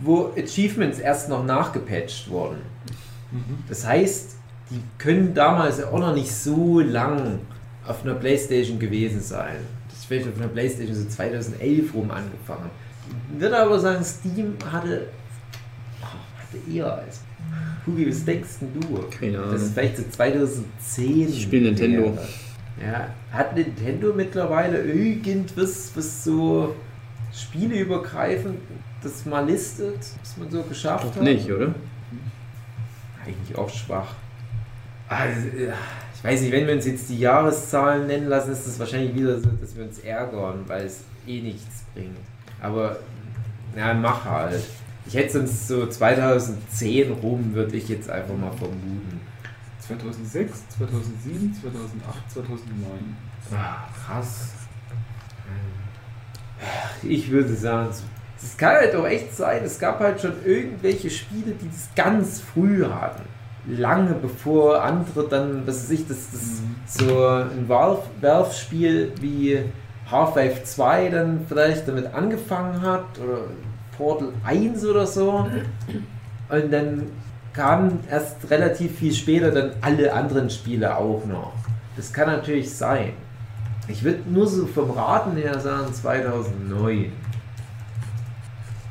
[0.00, 2.58] wo Achievements erst noch nachgepatcht wurden.
[3.30, 3.64] Mhm.
[3.68, 4.36] Das heißt,
[4.70, 7.40] die können damals auch noch nicht so lang
[7.88, 9.56] auf einer PlayStation gewesen sein
[10.08, 12.70] vielleicht auf einer Playstation so 2011 rum angefangen.
[13.34, 15.08] Ich würde aber sagen, Steam hatte,
[16.00, 17.20] hatte eher als.
[17.86, 18.98] Hugi, was denkst du?
[19.10, 19.52] Keine Ahnung.
[19.52, 21.28] Das ist vielleicht so 2010.
[21.28, 22.18] Ich spiele Nintendo.
[22.80, 26.74] Ja, hat Nintendo mittlerweile irgendwas, was so
[27.32, 28.58] spieleübergreifend
[29.02, 31.22] das mal listet, was man so geschafft Doch hat?
[31.22, 31.74] nicht, oder?
[33.24, 34.14] Eigentlich auch schwach.
[35.08, 35.48] Also,
[36.18, 39.38] ich weiß nicht, wenn wir uns jetzt die Jahreszahlen nennen lassen, ist es wahrscheinlich wieder
[39.38, 42.18] so, dass wir uns ärgern, weil es eh nichts bringt.
[42.60, 42.98] Aber,
[43.76, 44.64] na, mach halt.
[45.06, 49.20] Ich hätte sonst so 2010 rum, würde ich jetzt einfach mal vermuten.
[49.78, 53.16] 2006, 2007, 2008, 2009.
[53.56, 54.48] Ach, krass.
[57.04, 57.90] Ich würde sagen
[58.42, 62.40] Es kann halt auch echt sein, es gab halt schon irgendwelche Spiele, die das ganz
[62.40, 63.22] früh hatten.
[63.68, 66.76] Lange bevor andere dann, was weiß ich, das, das mhm.
[66.86, 69.58] so ein Valve-Spiel wie
[70.10, 73.42] Half-Life 2 dann vielleicht damit angefangen hat oder
[73.96, 75.46] Portal 1 oder so.
[76.48, 77.08] Und dann
[77.52, 81.52] kamen erst relativ viel später dann alle anderen Spiele auch noch.
[81.96, 83.12] Das kann natürlich sein.
[83.88, 87.12] Ich würde nur so vom Raten her sagen 2009.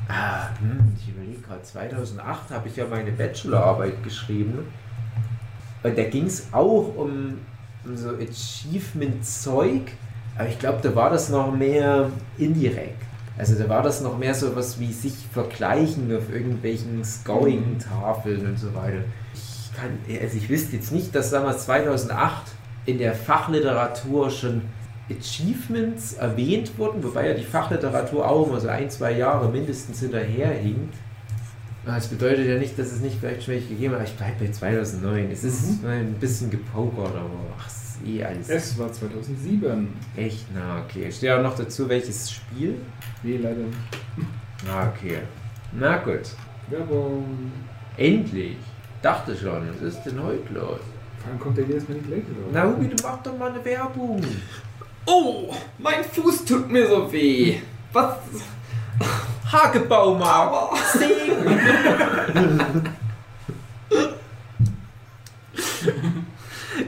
[0.10, 1.17] Ah, hm, ich
[1.48, 4.60] gerade, 2008 habe ich ja meine Bachelorarbeit geschrieben.
[5.84, 7.40] Und da ging es auch um,
[7.86, 9.92] um so Achievement-Zeug.
[10.38, 13.02] Aber ich glaube, da war das noch mehr indirekt.
[13.38, 18.60] Also da war das noch mehr so was wie sich vergleichen auf irgendwelchen Scoring-Tafeln und
[18.60, 19.04] so weiter.
[19.34, 22.44] Ich kann, also ich wüsste jetzt nicht, dass damals 2008
[22.88, 24.64] in der Fachliteratur schon
[25.10, 30.96] Achievements erwähnt wurden, wobei ja die Fachliteratur auch immer so ein, zwei Jahre mindestens hinterherhinkt.
[31.88, 34.04] Das bedeutet ja nicht, dass es nicht vielleicht schon welche gegeben hat.
[34.04, 35.32] Ich bleibe bei 2009.
[35.32, 35.90] Es ist mhm.
[35.90, 38.50] ein bisschen gepokert, aber ach, es ist eh alles.
[38.50, 39.88] Es war 2007.
[40.18, 40.46] Echt?
[40.54, 41.10] Na, okay.
[41.10, 42.76] Steht auch noch dazu, welches Spiel?
[43.24, 43.78] Nee, leider nicht.
[44.66, 45.20] Na, okay.
[45.72, 46.36] Na gut.
[46.70, 47.52] Werbung.
[47.96, 48.58] Endlich.
[49.02, 50.82] Dachte schon, was ist denn heute los?
[51.26, 52.52] Wann kommt der jedes Mal nicht gleich los?
[52.52, 54.22] Na, Hubi, du mach doch mal eine Werbung.
[55.06, 57.60] Oh, mein Fuß tut mir so weh.
[57.94, 58.18] Was?
[59.52, 60.78] Hagebaumarkt.
[60.94, 61.48] Segen.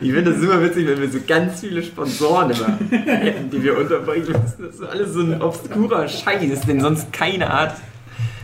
[0.02, 3.78] Ich finde das super witzig, wenn wir so ganz viele Sponsoren immer hätten, die wir
[3.78, 4.64] unterbringen müssen.
[4.64, 7.76] Das ist alles so ein obskurer Scheiß, den sonst keiner hat.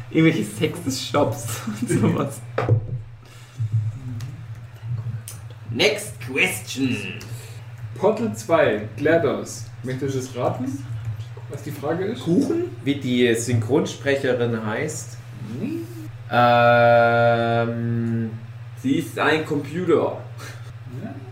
[0.09, 2.41] Irgendwelche Sex des Shops und sowas.
[5.71, 6.95] Next question.
[7.97, 9.65] Portal 2, GLaDOS.
[9.83, 10.85] Möchtest du es raten?
[11.49, 12.23] Was die Frage ist?
[12.23, 12.75] Kuchen?
[12.83, 15.17] Wie die Synchronsprecherin heißt?
[15.59, 15.79] Nee.
[16.31, 18.31] Ähm.
[18.81, 20.17] Sie ist ein Computer.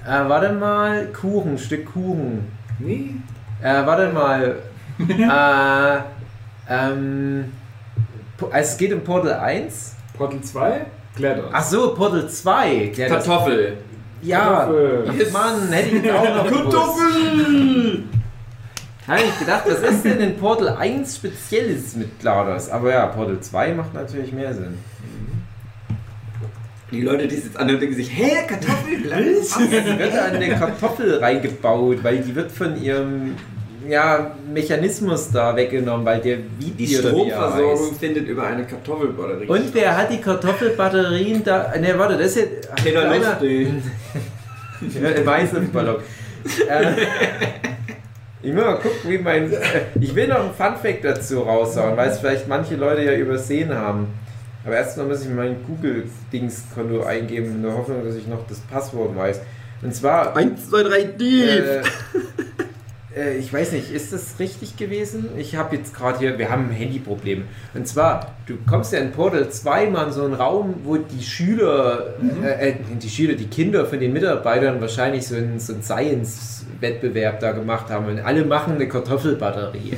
[0.06, 0.26] Ja.
[0.26, 2.48] Äh, warte mal, Kuchen, Stück Kuchen.
[2.80, 3.16] Nee.
[3.62, 4.58] Äh, warte mal.
[5.00, 6.00] äh,
[6.70, 7.52] ähm.
[8.52, 9.96] Also es geht um Portal 1.
[10.18, 10.86] Portal 2?
[11.16, 11.46] GLaDOS.
[11.52, 12.92] Ach so, Portal 2.
[12.94, 13.26] GLaDOS.
[13.26, 13.78] Kartoffel.
[14.22, 14.70] Ja,
[15.18, 15.34] yes.
[15.34, 18.04] Mann, hätte ich auch noch Kartoffel!
[19.08, 22.70] Habe ich gedacht, was ist denn in Portal 1 Spezielles mit GLaDOS?
[22.70, 24.78] Aber ja, Portal 2 macht natürlich mehr Sinn.
[26.90, 29.10] Die Leute, die es jetzt anhören, denken sich, hä, Kartoffel?
[29.42, 29.58] Was?
[29.58, 33.36] Die wird an eine Kartoffel reingebaut, weil die wird von ihrem
[33.90, 39.98] ja, Mechanismus da weggenommen, weil der wie Die Stromversorgung findet über eine Kartoffelbatterie Und wer
[39.98, 41.74] hat die Kartoffelbatterien da?
[41.78, 42.76] Ne, warte, das ist jetzt.
[42.76, 43.68] Peter Lustig.
[45.26, 45.98] weiße Ballon.
[48.44, 49.52] ich will mal gucken, wie mein.
[50.00, 54.08] Ich will noch ein Funfact dazu raushauen, weil es vielleicht manche Leute ja übersehen haben.
[54.66, 59.16] Aber erstmal muss ich mein Google-Dings-Konto eingeben, in der Hoffnung, dass ich noch das Passwort
[59.16, 59.42] weiß.
[59.82, 60.36] Und zwar.
[60.36, 61.50] 1, 2, 3, Dieb!
[61.50, 61.82] Äh,
[63.16, 65.30] äh, ich weiß nicht, ist das richtig gewesen?
[65.38, 67.46] Ich habe jetzt gerade hier, wir haben ein Handyproblem.
[67.74, 71.24] Und zwar, du kommst ja in Portal 2 mal in so einen Raum, wo die
[71.24, 72.44] Schüler, mhm.
[72.44, 77.40] äh, äh die Schüler, die Kinder von den Mitarbeitern wahrscheinlich so einen, so einen Science-Wettbewerb
[77.40, 78.08] da gemacht haben.
[78.08, 79.98] Und alle machen eine Kartoffelbatterie.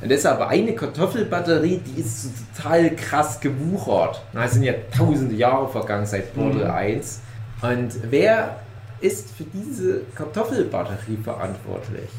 [0.00, 4.20] Und das ist aber eine Kartoffelbatterie, die ist so total krass gewuchert.
[4.44, 6.70] Es sind ja tausende Jahre vergangen seit Portal mhm.
[6.70, 7.20] 1.
[7.62, 8.56] Und wer
[9.00, 12.10] ist für diese Kartoffelbatterie verantwortlich?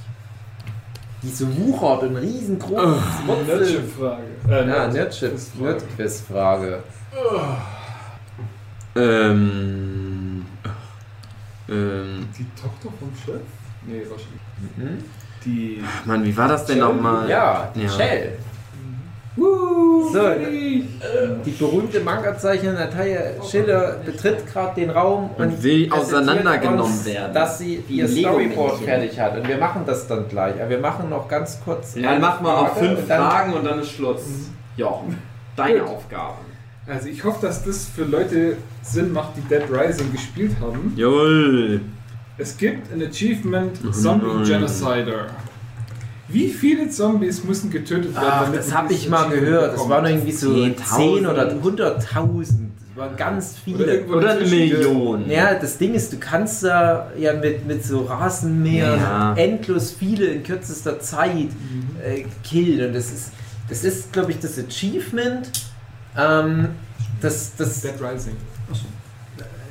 [1.27, 2.97] Diese wuchert und riesengroß.
[3.27, 4.23] Oh, Nerdchip-Frage.
[4.49, 6.83] Äh, ja, Nerdquiz-Frage.
[7.13, 7.39] Oh.
[8.95, 10.45] Ähm,
[11.69, 12.27] ähm.
[12.37, 13.41] Die Tochter vom Chef?
[13.85, 14.41] Nee, wahrscheinlich.
[14.77, 15.03] Mhm.
[15.45, 15.83] Die.
[15.85, 17.29] Ach Mann, wie war das denn nochmal?
[17.29, 17.89] Ja, ja.
[17.89, 18.39] Shell.
[19.37, 20.19] So,
[21.45, 27.33] die berühmte Manga-Zeichnerin Natalia Schiller betritt gerade den Raum und, und will auseinandergenommen werden.
[27.33, 29.37] Dass sie ihr Storyboard fertig hat.
[29.37, 30.55] Und wir machen das dann gleich.
[30.59, 31.95] Aber wir machen noch ganz kurz.
[31.95, 34.25] Ja, dann machen wir auch fünf und Fragen und dann ist Schluss.
[34.25, 34.53] Mhm.
[34.77, 35.03] Ja,
[35.55, 36.35] deine Aufgabe.
[36.87, 40.93] Also ich hoffe, dass das für Leute Sinn macht, die Dead Rising gespielt haben.
[40.95, 41.81] Jawohl.
[42.37, 45.27] Es gibt ein Achievement Zombie Genocider.
[46.29, 48.27] Wie viele Zombies müssen getötet werden?
[48.29, 49.75] Ach, das habe ich mal gehört.
[49.75, 51.97] Das waren irgendwie so 10 oder 100.000.
[51.99, 54.03] Das waren ganz viele.
[54.03, 55.29] Oder, oder eine Million.
[55.29, 59.33] Ja, das Ding ist, du kannst da ja mit, mit so Rasenmähern ja.
[59.35, 61.95] endlos viele in kürzester Zeit mhm.
[62.03, 62.87] äh, killen.
[62.87, 63.31] Und das ist,
[63.69, 65.49] das ist glaube ich, das Achievement.
[66.17, 66.69] Ähm,
[67.21, 68.35] das, das, Dead Rising.
[68.69, 68.85] Achso.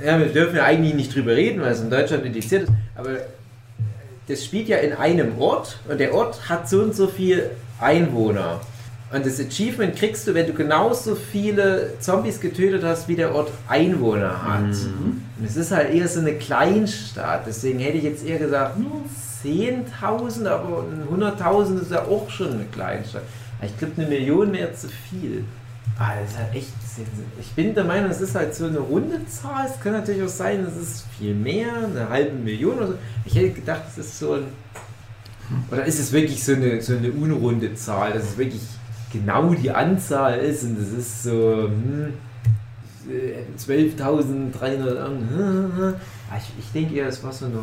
[0.04, 2.72] Ja, wir dürfen ja eigentlich nicht drüber reden, weil es in Deutschland indiziert ist.
[2.94, 3.10] Aber
[4.28, 8.60] das spielt ja in einem Ort und der Ort hat so und so viele Einwohner.
[9.12, 13.52] Und das Achievement kriegst du, wenn du genauso viele Zombies getötet hast, wie der Ort
[13.68, 14.66] Einwohner hat.
[14.66, 15.22] Mhm.
[15.38, 17.46] Und es ist halt eher so eine Kleinstadt.
[17.46, 19.04] Deswegen hätte ich jetzt eher gesagt, nur
[19.44, 23.22] 10.000, aber 100.000 ist ja auch schon eine Kleinstadt.
[23.62, 25.44] Ich glaube, eine Million wäre zu viel.
[25.98, 26.72] Ah, halt echt.
[27.40, 29.66] Ich bin der Meinung, es ist halt so eine runde Zahl.
[29.66, 32.94] Es kann natürlich auch sein, es ist viel mehr, eine halbe Million oder so.
[33.24, 34.44] Ich hätte gedacht, es ist so ein.
[35.70, 38.62] Oder ist es wirklich so eine, so eine unrunde Zahl, dass es wirklich
[39.12, 42.12] genau die Anzahl ist und es ist so hm,
[43.58, 45.06] 12.300.
[45.06, 45.94] Hm,
[46.36, 47.60] ich, ich denke eher, es war so eine.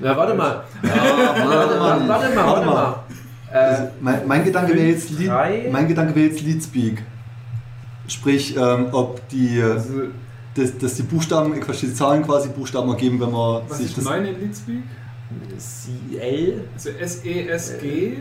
[0.00, 0.62] Ja, warte mal.
[0.82, 0.90] Ja,
[1.46, 2.94] warte, warte, mal, warte mal, warte mal.
[3.52, 5.30] Also mein, mein, Gedanke wäre jetzt, Lead,
[5.70, 7.02] mein Gedanke wäre jetzt Leadspeak.
[8.08, 10.08] Sprich, ähm, ob die, also,
[10.54, 13.86] dass, dass die Buchstaben, ich verstehe die Zahlen quasi Buchstaben ergeben, wenn man was sich
[13.88, 14.04] ist das.
[14.04, 14.82] meine Leadspeak?
[15.58, 16.64] CL?
[16.74, 18.16] Also S-E-S-G?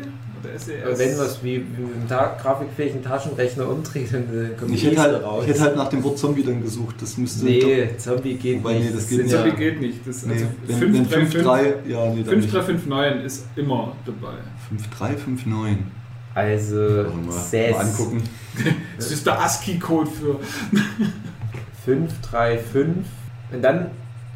[0.58, 1.00] SES?
[1.00, 4.26] Wenn was wie, wie ta grafikfähigen Taschenrechner umdreht, dann
[4.58, 5.44] kommt ich hätte, halt, raus.
[5.44, 6.96] ich hätte halt nach dem Wort Zombie dann gesucht.
[7.02, 8.80] Das müsste nee, Zombie geht nicht.
[8.80, 9.56] Nee, das geht Zombie ja.
[9.56, 10.08] geht nicht.
[10.08, 14.38] Das, nee, also wenn, 5, wenn 5, 3, 3, ja, nee, 5359 ist immer dabei.
[14.70, 15.86] 5359.
[16.34, 18.24] Also, mal, mal angucken.
[18.98, 20.40] das ist der ASCII-Code für
[21.86, 23.06] 535
[23.54, 23.92] und dann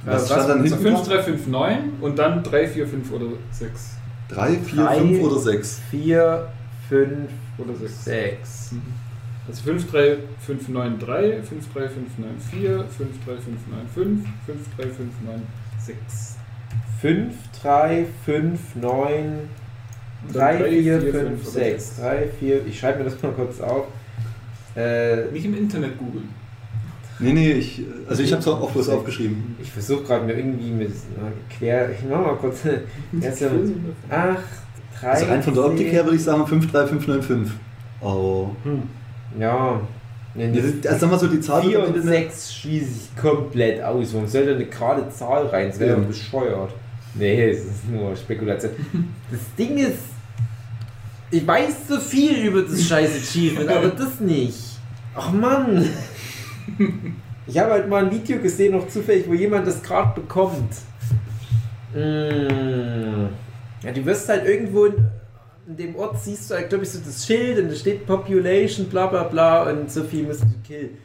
[0.06, 3.98] was, was dann also 5359 und dann 345 oder 6.
[4.29, 5.81] 3, 4, 5 oder 6?
[5.91, 6.47] 4,
[6.89, 8.03] 5 oder 6.
[8.05, 8.71] 6.
[8.71, 8.81] Mhm.
[9.47, 15.95] Also 53593, 53594, 53595, 53596.
[17.01, 19.49] 5, 3, 5, 9,
[20.33, 21.97] 3, 4, 5, 6.
[21.97, 23.85] 3, 4, ich schreibe mir das mal kurz auf.
[24.75, 26.29] Äh, Nicht im Internet googeln.
[27.19, 29.56] Nee, nee, ich, also ich habe es auch bloß aufgeschrieben.
[29.62, 30.91] Ich versuche gerade mir irgendwie mit
[31.58, 31.89] quer.
[31.91, 32.60] Ich mach mal kurz.
[32.65, 34.39] 8,
[34.99, 35.08] 3.
[35.08, 37.54] Also rein von der Optik her würde ich sagen 53595.
[38.01, 38.49] Oh.
[38.63, 38.84] Hm.
[39.39, 39.80] Ja.
[40.34, 41.63] Nee, nee, also sag mal so die Zahl.
[41.63, 44.13] 4 und 6 schließe ich komplett aus.
[44.13, 45.69] Warum soll da eine gerade Zahl rein?
[45.69, 46.08] Das wäre ja.
[46.08, 46.73] bescheuert.
[47.13, 48.71] Nee, es ist nur Spekulation.
[49.32, 49.99] Das Ding ist,
[51.32, 54.78] ich weiß so viel über das scheiße Achievement, aber das nicht.
[55.15, 55.89] Ach Mann.
[57.47, 60.73] Ich habe halt mal ein Video gesehen, noch zufällig, wo jemand das gerade bekommt.
[61.93, 63.28] Mm.
[63.84, 64.95] Ja, du wirst halt irgendwo in,
[65.67, 68.88] in dem Ort, siehst du halt, glaube ich, so das Schild und da steht Population,
[68.88, 70.97] bla bla bla und so viel musst du killen.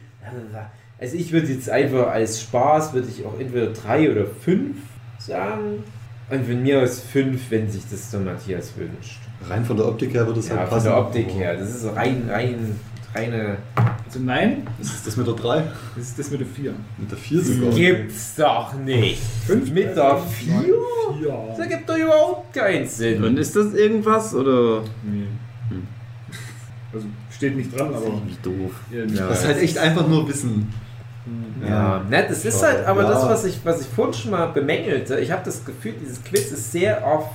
[0.99, 4.77] Also ich würde jetzt einfach als Spaß, würde ich auch entweder drei oder fünf
[5.19, 5.83] sagen.
[6.29, 9.19] Und von mir aus fünf, wenn sich das der Matthias wünscht.
[9.49, 10.85] Rein von der Optik her würde es ja, halt passen.
[10.85, 12.79] Von der Optik her, das ist rein, rein
[13.13, 13.57] reine.
[14.05, 14.67] Also nein.
[14.77, 15.63] Das ist das mit der 3?
[15.95, 16.73] Das ist das mit der 4.
[16.97, 17.73] Mit der 4 sogar.
[17.73, 19.21] Gibt's doch nicht.
[19.47, 20.53] 5 mit der 4?
[21.49, 23.23] Das ergibt doch überhaupt keinen Sinn.
[23.23, 24.83] Und ist das irgendwas oder?
[25.03, 25.27] Nee.
[25.69, 25.87] Hm.
[26.93, 28.21] Also steht nicht dran, aber.
[28.25, 28.71] Das ist doof.
[28.91, 30.71] Ja, das ist halt echt einfach nur Wissen.
[31.61, 32.05] Ja, ja.
[32.09, 33.09] Ne, das ist halt aber ja.
[33.09, 35.19] das, was ich, was ich vorhin schon mal bemängelte.
[35.19, 37.29] Ich habe das Gefühl, dieses Quiz ist sehr auf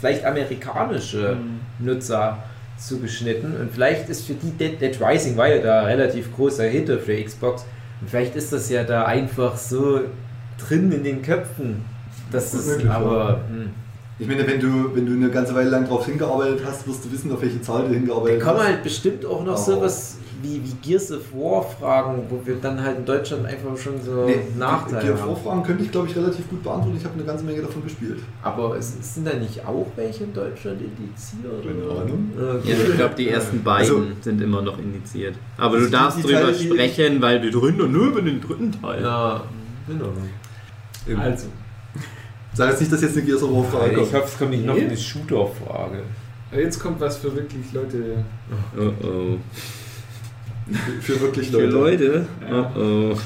[0.00, 1.86] vielleicht amerikanische mhm.
[1.86, 2.38] Nutzer
[2.86, 3.56] zugeschnitten.
[3.56, 7.22] Und vielleicht ist für die Dead, Dead Rising war ja da relativ großer Hitter für
[7.22, 7.64] Xbox.
[8.00, 10.00] Und vielleicht ist das ja da einfach so
[10.58, 11.84] drin in den Köpfen.
[12.30, 13.40] Das, ist aber.
[13.48, 13.70] Hm.
[14.18, 17.12] Ich meine, wenn du, wenn du eine ganze Weile lang drauf hingearbeitet hast, wirst du
[17.12, 18.46] wissen, auf welche Zahl du hingearbeitet hast.
[18.46, 19.56] Da kann man halt bestimmt auch noch oh.
[19.56, 24.00] sowas wie, wie Gears of War fragen, wo wir dann halt in Deutschland einfach schon
[24.02, 26.96] so nee, Nachteile Gears of War Fragen könnte ich, glaube ich, relativ gut beantworten.
[26.96, 28.18] Ich habe eine ganze Menge davon gespielt.
[28.42, 31.62] Aber es, sind da nicht auch welche in Deutschland indiziert?
[31.62, 32.30] Keine Ahnung.
[32.36, 32.72] Okay.
[32.72, 35.36] Ja, ich glaube, die ersten beiden also, sind immer noch indiziert.
[35.56, 38.72] Aber also du darfst drüber Teile, sprechen, weil wir drin und nur über den dritten
[38.72, 39.02] Teil.
[39.02, 39.42] Ja,
[39.86, 40.08] genau.
[41.18, 41.46] Also.
[42.54, 44.08] Sag jetzt nicht, dass jetzt eine Gears of War Frage kommt.
[44.08, 46.02] Ich hoffe, es kommt nicht noch eine Shooter-Frage.
[46.54, 48.24] Jetzt kommt was für wirklich Leute.
[48.76, 49.38] Oh oh.
[51.00, 51.66] Für wirklich Leute.
[51.66, 52.26] Für Leute?
[52.48, 52.72] Ja.
[52.76, 52.80] Oh
[53.14, 53.18] oh.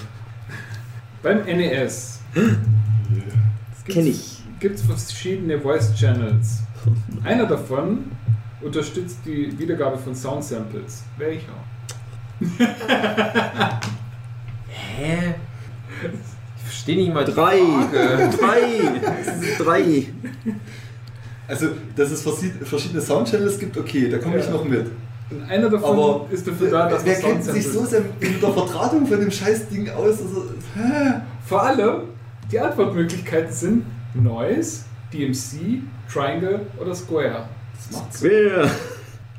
[1.23, 2.21] Beim NES.
[3.87, 4.43] Kenne ich.
[4.61, 6.61] Gibt es verschiedene Voice Channels.
[7.25, 8.05] Einer davon
[8.61, 11.03] unterstützt die Wiedergabe von Sound Samples.
[11.19, 11.53] Welcher?
[14.69, 15.35] Hä?
[16.57, 17.61] Ich verstehe nicht mal drei.
[18.39, 19.57] drei.
[19.59, 20.07] drei.
[21.49, 24.43] Also, dass es verschiedene Soundchannels gibt, okay, da komme ja.
[24.43, 24.87] ich noch mit.
[25.31, 28.51] Und einer davon aber ist dafür da, dass Wer kennt sich so sehr in der
[28.51, 30.21] Vertratung von dem Scheißding aus?
[30.21, 30.45] Also,
[31.45, 32.03] Vor allem,
[32.51, 37.49] die Antwortmöglichkeiten sind Noise, DMC, Triangle oder Square.
[37.77, 38.71] Das macht Square.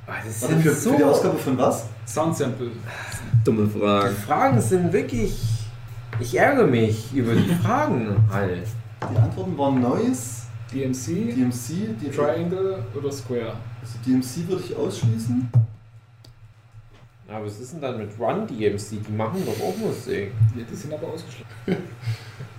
[0.06, 1.86] Ah, das sind für, so für die Ausgabe von was?
[2.06, 2.72] Soundsample.
[3.44, 4.10] Dumme Fragen.
[4.10, 5.42] Die Fragen sind wirklich.
[6.20, 8.68] Ich ärgere mich über die Fragen halt.
[9.12, 13.54] Die Antworten waren Noise, DMC, DMC, die Triangle oder Square.
[13.82, 15.50] Also DMC würde ich ausschließen.
[17.30, 19.04] Aber was ist denn dann mit Run DMC?
[19.06, 20.32] Die machen doch auch Musik.
[20.56, 21.46] Ja, die sind aber ausgeschlossen.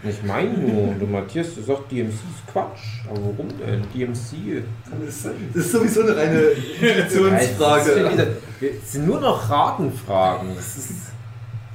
[0.04, 3.02] Ich meine nur, du Matthias, du sagst DMC ist Quatsch.
[3.10, 3.82] Aber warum denn?
[3.92, 4.62] DMC.
[5.04, 5.26] Das
[5.64, 8.36] ist sowieso eine reine Intuitionsfrage.
[8.60, 10.50] Es sind nur noch Ratenfragen.
[10.54, 10.92] Das ist,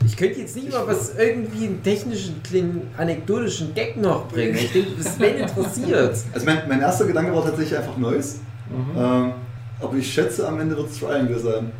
[0.06, 4.56] ich könnte jetzt nicht mal was irgendwie einen technischen, kleinen, anekdotischen Gag noch bringen.
[4.56, 6.18] Ich denke, das wäre interessiert.
[6.34, 8.39] Also mein, mein erster Gedanke war tatsächlich einfach Neues.
[8.70, 8.98] Mhm.
[8.98, 9.34] Ähm,
[9.82, 11.72] aber ich schätze, am Ende wird es Triangle sein.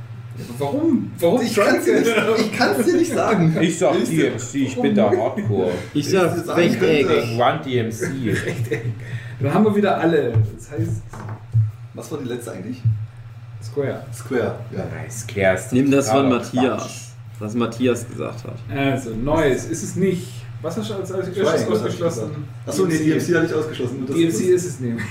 [0.58, 1.12] Warum?
[1.20, 3.56] Warum ich kann es dir, dir, nicht sagen.
[3.62, 5.72] Ich sag DMC, ich bin da Hardcore.
[5.94, 7.08] Ich sag Rechteck.
[7.08, 8.36] Run DMC.
[9.40, 10.34] Dann haben wir wieder alle.
[10.56, 11.02] Das heißt.
[11.94, 12.82] Was war die letzte eigentlich?
[13.64, 14.06] Square.
[14.14, 14.86] Square, ja.
[15.10, 17.12] Square ist Nimm das von Matthias.
[17.40, 18.56] Was Matthias gesagt hat.
[18.76, 20.28] Also, Neues ist es nicht.
[20.62, 22.30] Was hast du als, als erstes ausgeschlossen?
[22.66, 24.06] Achso, nee, DMC hatte ich ausgeschlossen.
[24.08, 25.04] DMC ist, ist es nämlich.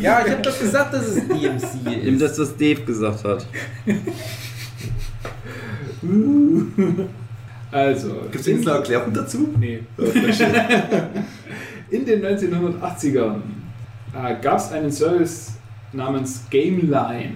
[0.00, 1.84] ja, ich hab doch gesagt, dass es DMC ist.
[1.84, 3.46] Nimm das, was Dave gesagt hat.
[7.70, 8.14] also.
[8.30, 9.48] Gibt es eine Erklärung dazu?
[9.58, 9.80] Nee.
[11.90, 13.36] in den 1980ern
[14.14, 15.54] äh, gab es einen Service
[15.92, 17.34] namens GameLine,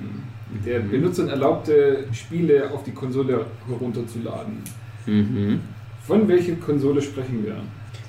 [0.64, 0.90] der mhm.
[0.90, 4.62] Benutzern erlaubte, Spiele auf die Konsole herunterzuladen.
[5.06, 5.60] Mhm.
[6.06, 7.56] Von welcher Konsole sprechen wir?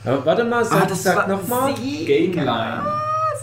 [0.05, 1.73] Aber warte mal, sag, ah, sag nochmal.
[1.73, 2.83] GameLine.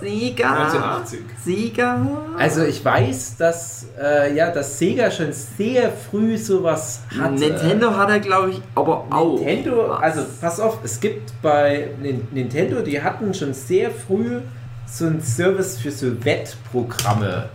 [0.00, 0.64] Sega.
[0.64, 1.20] 1980.
[1.44, 2.06] Sega.
[2.38, 7.34] Also ich weiß, dass, äh, ja, dass Sega schon sehr früh sowas hatte.
[7.34, 9.38] Nintendo hat er, glaube ich, aber auch.
[9.38, 11.90] Nintendo, also pass auf, es gibt bei
[12.32, 14.40] Nintendo, die hatten schon sehr früh
[14.86, 17.48] so einen Service für so Wettprogramme.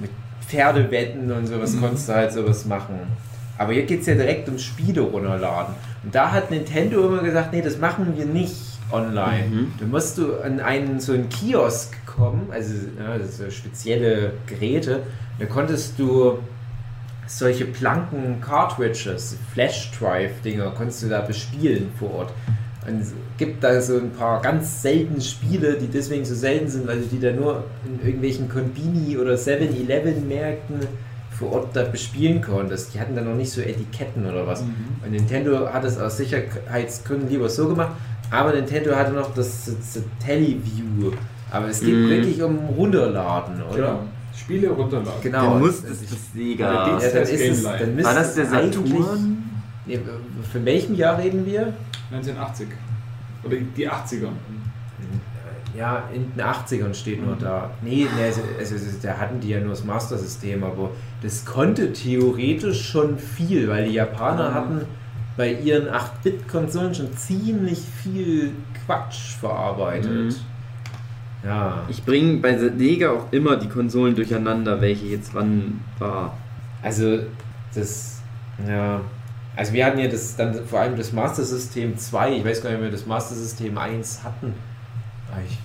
[0.00, 0.10] Mit
[0.46, 1.80] Pferdewetten und sowas mhm.
[1.80, 3.00] konntest du halt sowas machen.
[3.58, 5.74] Aber hier geht es ja direkt um Spiele runterladen.
[6.04, 9.46] Und da hat Nintendo immer gesagt, nee, das machen wir nicht online.
[9.50, 9.72] Mhm.
[9.78, 15.02] Du musst du an einen so einen Kiosk kommen, also ja, so spezielle Geräte,
[15.38, 16.38] da konntest du
[17.26, 22.32] solche blanken Cartridges, Flash Drive Dinger, konntest du da bespielen vor Ort.
[22.86, 26.86] Und es gibt da so ein paar ganz seltene Spiele, die deswegen so selten sind,
[26.86, 30.80] weil du die da nur in irgendwelchen Konbini oder 7-Eleven Märkten
[31.36, 32.94] vor Ort da bespielen konntest.
[32.94, 34.62] Die hatten da noch nicht so Etiketten oder was.
[34.62, 34.74] Mhm.
[35.04, 37.92] Und Nintendo hat es aus Sicherheitsgründen lieber so gemacht,
[38.30, 41.12] aber Nintendo hatte noch das, das Teleview.
[41.50, 42.08] Aber es geht mm.
[42.08, 43.76] wirklich um Runterladen, oder?
[43.76, 44.02] Genau.
[44.36, 45.22] Spiele runterladen.
[45.22, 45.54] Genau.
[45.54, 46.72] Du musst es das Sega.
[46.72, 49.44] Ja, dann ist es, dann War das der Saturn?
[49.86, 50.00] Nee,
[50.52, 51.72] von welchem Jahr reden wir?
[52.10, 52.68] 1980.
[53.44, 54.28] Oder die 80er.
[55.76, 57.70] Ja, in den 80ern steht nur da.
[57.82, 60.90] Nee, nee also, also, da hatten die ja nur das Master-System, aber
[61.22, 64.54] das konnte theoretisch schon viel, weil die Japaner mhm.
[64.54, 64.80] hatten
[65.36, 68.52] bei ihren 8-Bit-Konsolen schon ziemlich viel
[68.84, 70.10] Quatsch verarbeitet.
[70.10, 70.34] Mhm.
[71.44, 71.84] Ja.
[71.88, 76.36] Ich bringe bei Sega auch immer die Konsolen durcheinander, welche jetzt wann war.
[76.82, 77.20] Also,
[77.74, 78.20] das,
[78.66, 79.00] ja.
[79.54, 82.36] Also, wir hatten ja das, dann vor allem das Master System 2.
[82.36, 84.54] Ich weiß gar nicht, ob wir das Master System 1 hatten.
[85.46, 85.58] Ich,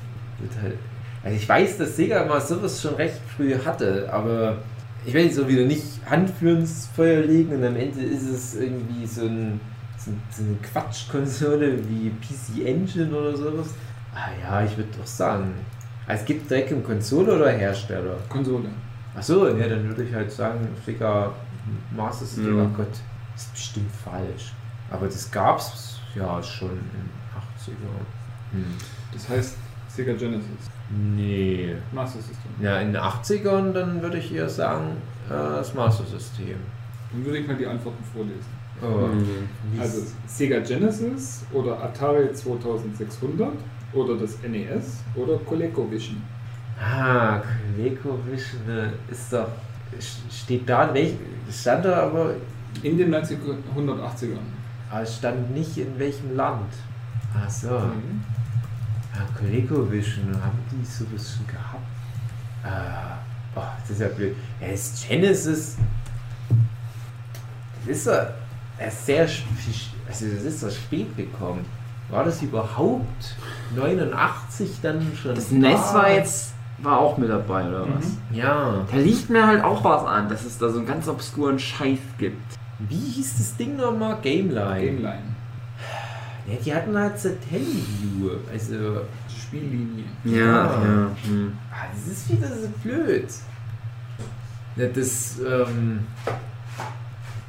[1.24, 4.57] also ich weiß, dass Sega mal sowas schon recht früh hatte, aber
[5.06, 8.56] ich werde so wieder nicht Hand für ins Feuer legen und am Ende ist es
[8.56, 9.60] irgendwie so, ein,
[9.97, 10.12] so,
[10.43, 13.68] eine Quatschkonsole wie PC Engine oder sowas.
[14.14, 15.54] Ah ja, ich würde doch sagen.
[16.08, 18.18] Es gibt direkt eine Konsole oder Hersteller?
[18.28, 18.70] Konsole.
[19.16, 21.32] Achso, ja, dann würde ich halt sagen, Sega
[21.95, 22.64] Master System, ja.
[22.64, 22.91] oh Gott,
[23.36, 24.54] ist bestimmt falsch.
[24.89, 27.10] Aber das gab es ja schon in den
[27.76, 28.52] 80ern.
[28.52, 28.66] Hm.
[29.14, 29.56] Das heißt,
[29.88, 30.70] Sega Genesis.
[30.92, 31.76] Nee.
[31.92, 32.52] Master System.
[32.62, 34.98] Ja, in den 80ern, dann würde ich eher sagen,
[35.30, 36.56] äh, das Master System.
[37.12, 38.62] Dann würde ich mal die Antworten vorlesen.
[38.82, 39.08] Oh.
[39.08, 39.80] Mhm.
[39.80, 43.50] Also Sega Genesis oder Atari 2600
[43.94, 46.22] oder das NES oder ColecoVision.
[46.80, 47.42] Ah,
[47.76, 49.48] ColecoVision äh, ist doch.
[50.32, 51.14] Steht da, welch,
[51.52, 52.36] stand da aber.
[52.84, 54.38] In den 1980ern.
[54.89, 56.72] Aber es stand nicht in welchem Land.
[57.36, 57.68] Ach so.
[57.68, 58.24] Mhm.
[59.14, 61.86] Ja, ColecoVision, haben die sowas schon gehabt?
[62.64, 64.36] Äh, oh, das ist ja blöd.
[64.59, 65.78] Ja, ist Genesis.
[67.86, 68.28] Das ist ja
[68.89, 69.28] sehr.
[70.07, 71.66] Also, das ist doch spät gekommen.
[72.09, 73.36] War das überhaupt
[73.76, 75.36] 89 dann schon?
[75.36, 75.55] Das da?
[75.55, 76.53] NES war jetzt
[76.84, 78.05] war auch mit dabei, oder was?
[78.05, 78.38] Mhm.
[78.38, 78.86] Ja.
[78.89, 81.99] Da liegt mir halt auch was an, dass es da so einen ganz obskuren Scheiß
[82.18, 82.41] gibt.
[82.80, 84.18] Wie hieß das Ding nochmal?
[84.22, 84.82] Gameline.
[84.82, 85.30] Gameline.
[86.48, 90.06] Ja, die hatten halt Satellite-View, also Spiellinie.
[90.24, 90.84] Ja, ja.
[90.84, 91.16] ja.
[91.24, 91.58] Hm.
[91.72, 93.28] Ah, das ist wieder so blöd.
[94.76, 96.00] Ja, das, ähm,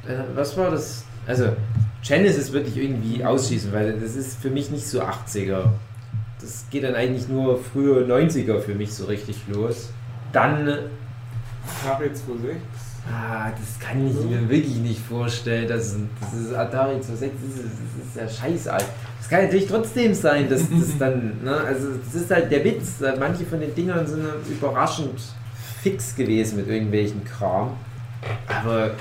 [0.07, 1.05] äh, was war das?
[1.25, 1.55] Also,
[2.05, 5.69] Genesis würde ich irgendwie ausschließen, weil das ist für mich nicht so 80er.
[6.41, 9.89] Das geht dann eigentlich nur frühe 90er für mich so richtig los.
[10.33, 10.67] Dann.
[11.81, 12.57] Atari 26.
[13.11, 15.67] Ah, das kann ich mir wirklich nicht vorstellen.
[15.67, 17.79] Das, das ist Atari 26, das ist,
[18.15, 18.85] das ist ja scheiß alt.
[19.19, 23.03] Das kann natürlich trotzdem sein, dass das dann, ne, also das ist halt der Witz.
[23.19, 25.19] Manche von den Dingern sind überraschend
[25.81, 27.71] fix gewesen mit irgendwelchen Kram.
[28.47, 28.91] Aber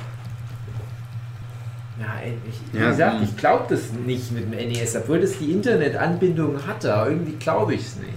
[2.01, 5.53] ja, ich, wie ja, gesagt, ich glaube das nicht mit dem NES, obwohl das die
[5.53, 8.13] Internetanbindung hatte, aber irgendwie glaube ich es nicht.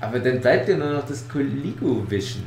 [0.00, 2.44] Aber dann bleibt ja nur noch das ColecoVision.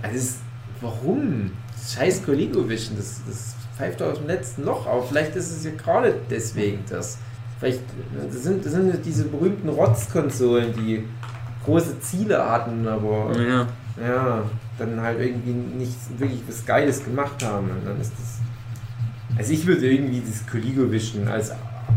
[0.00, 0.38] Also das,
[0.84, 1.50] warum?
[1.72, 5.08] Das scheiß ColecoVision, das, das pfeift aus dem letzten Loch auf.
[5.08, 7.18] Vielleicht ist es ja gerade deswegen das.
[7.58, 7.80] Vielleicht
[8.30, 11.04] das sind, das sind diese berühmten Rotzkonsolen, die
[11.64, 13.66] große Ziele hatten, aber ja.
[14.00, 14.42] ja,
[14.78, 17.70] dann halt irgendwie nicht wirklich was Geiles gemacht haben.
[17.70, 18.34] Und dann ist das
[19.36, 21.50] also ich würde irgendwie das Coligo-Wischen als,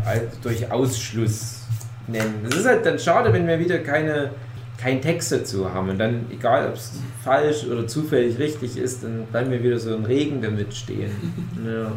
[0.04, 1.62] als durch Ausschluss
[2.08, 2.44] nennen.
[2.48, 4.30] Es ist halt dann schade, wenn wir wieder keine,
[4.78, 5.90] keinen Text dazu haben.
[5.90, 9.94] Und dann, egal ob es falsch oder zufällig richtig ist, dann bleiben wir wieder so
[9.94, 11.10] im Regen damit stehen.
[11.64, 11.92] Ja.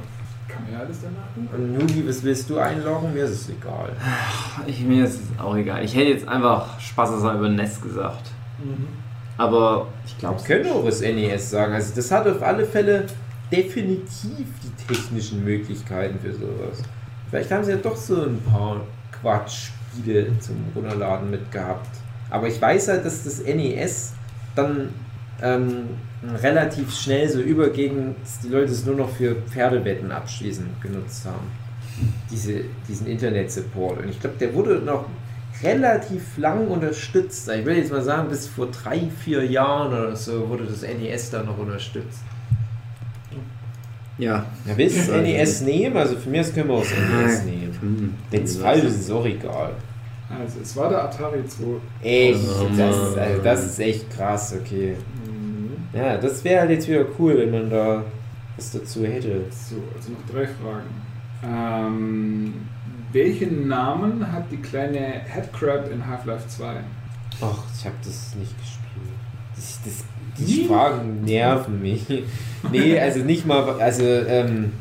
[0.47, 3.13] Kann man ja alles danach Und Nugi, was willst du einloggen?
[3.13, 3.91] Mir ist es egal.
[4.67, 5.81] Ich, mir ist es auch egal.
[5.85, 8.31] Ich hätte jetzt einfach spaßeshalber über NES gesagt.
[8.61, 8.87] Mhm.
[9.37, 10.39] Aber ich glaube.
[10.39, 11.73] Wir können auch das NES sagen.
[11.73, 13.05] Also das hat auf alle Fälle
[13.49, 16.81] definitiv die technischen Möglichkeiten für sowas.
[17.29, 18.81] Vielleicht haben sie ja doch so ein paar
[19.21, 22.00] Quatschspiele zum Runterladen mitgehabt.
[22.31, 24.13] Aber ich weiß halt, dass das NES
[24.55, 24.89] dann
[25.41, 25.89] ähm,
[26.41, 31.51] relativ schnell so überging, dass die Leute es nur noch für Pferdewetten abschließen genutzt haben.
[32.31, 34.03] Diese, diesen Internet-Support.
[34.03, 35.05] Und ich glaube, der wurde noch
[35.61, 37.49] relativ lang unterstützt.
[37.49, 41.31] Ich will jetzt mal sagen, bis vor drei, vier Jahren oder so wurde das NES
[41.31, 42.21] da noch unterstützt.
[44.17, 44.45] Ja.
[44.65, 45.97] ja willst du das NES nehmen?
[45.97, 47.77] Also für mich können wir auch das NES nehmen.
[47.81, 48.13] Hm.
[48.29, 49.73] Wenn es falsch ist, ist es auch egal.
[50.39, 51.63] Also es war der Atari 2.
[52.03, 52.39] Echt?
[52.77, 54.95] Das, also das ist echt krass, okay.
[55.25, 55.71] Mhm.
[55.93, 58.03] Ja, das wäre halt jetzt wieder cool, wenn man da
[58.55, 59.41] was dazu hätte.
[59.51, 60.89] So, also noch drei Fragen.
[61.43, 62.53] Ähm,
[63.11, 66.75] welchen Namen hat die kleine Headcrab in Half-Life 2?
[67.41, 68.81] Ach, ich habe das nicht gespielt.
[69.55, 70.03] Das, das
[70.37, 72.05] die Fragen nerven mich.
[72.71, 74.71] Nee, also nicht mal, also ähm,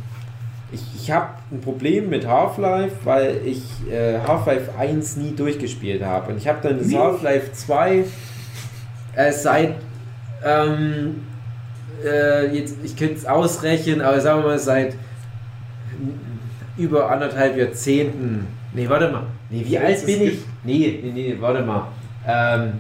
[0.73, 6.33] ich, ich habe ein Problem mit Half-Life, weil ich äh, Half-Life 1 nie durchgespielt habe.
[6.33, 8.05] Und ich habe dann das Half-Life 2
[9.17, 9.75] äh, seit,
[10.45, 11.23] ähm,
[12.05, 14.95] äh, jetzt, ich könnte es ausrechnen, aber sagen wir mal seit
[16.77, 18.47] über anderthalb Jahrzehnten.
[18.73, 19.25] Nee, warte mal.
[19.51, 20.39] Nee, wie alt bin ich?
[20.63, 21.89] Nee, nee, nee, warte mal.
[22.27, 22.75] Ähm,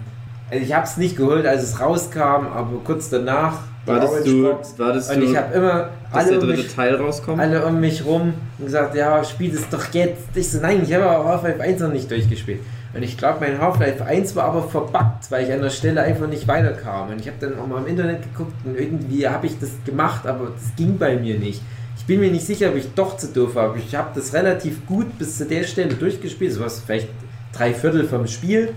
[0.50, 4.44] also ich habe es nicht geholt, als es rauskam, aber kurz danach war das du,
[4.76, 7.40] war das und ich habe immer alle um mich, Teil rauskommt?
[7.40, 10.28] alle um mich rum und gesagt, ja, spiel das doch jetzt.
[10.34, 12.60] Ich so, nein, ich habe aber Half-Life 1 noch nicht durchgespielt.
[12.92, 16.26] Und ich glaube, mein Half-Life 1 war aber verbuggt, weil ich an der Stelle einfach
[16.26, 17.10] nicht weiterkam.
[17.10, 20.26] Und ich habe dann auch mal im Internet geguckt und irgendwie habe ich das gemacht,
[20.26, 21.62] aber das ging bei mir nicht.
[21.96, 23.76] Ich bin mir nicht sicher, ob ich doch zu doof war.
[23.76, 26.52] Ich habe das relativ gut bis zu der Stelle durchgespielt.
[26.52, 27.08] So was vielleicht
[27.52, 28.74] drei Viertel vom Spiel.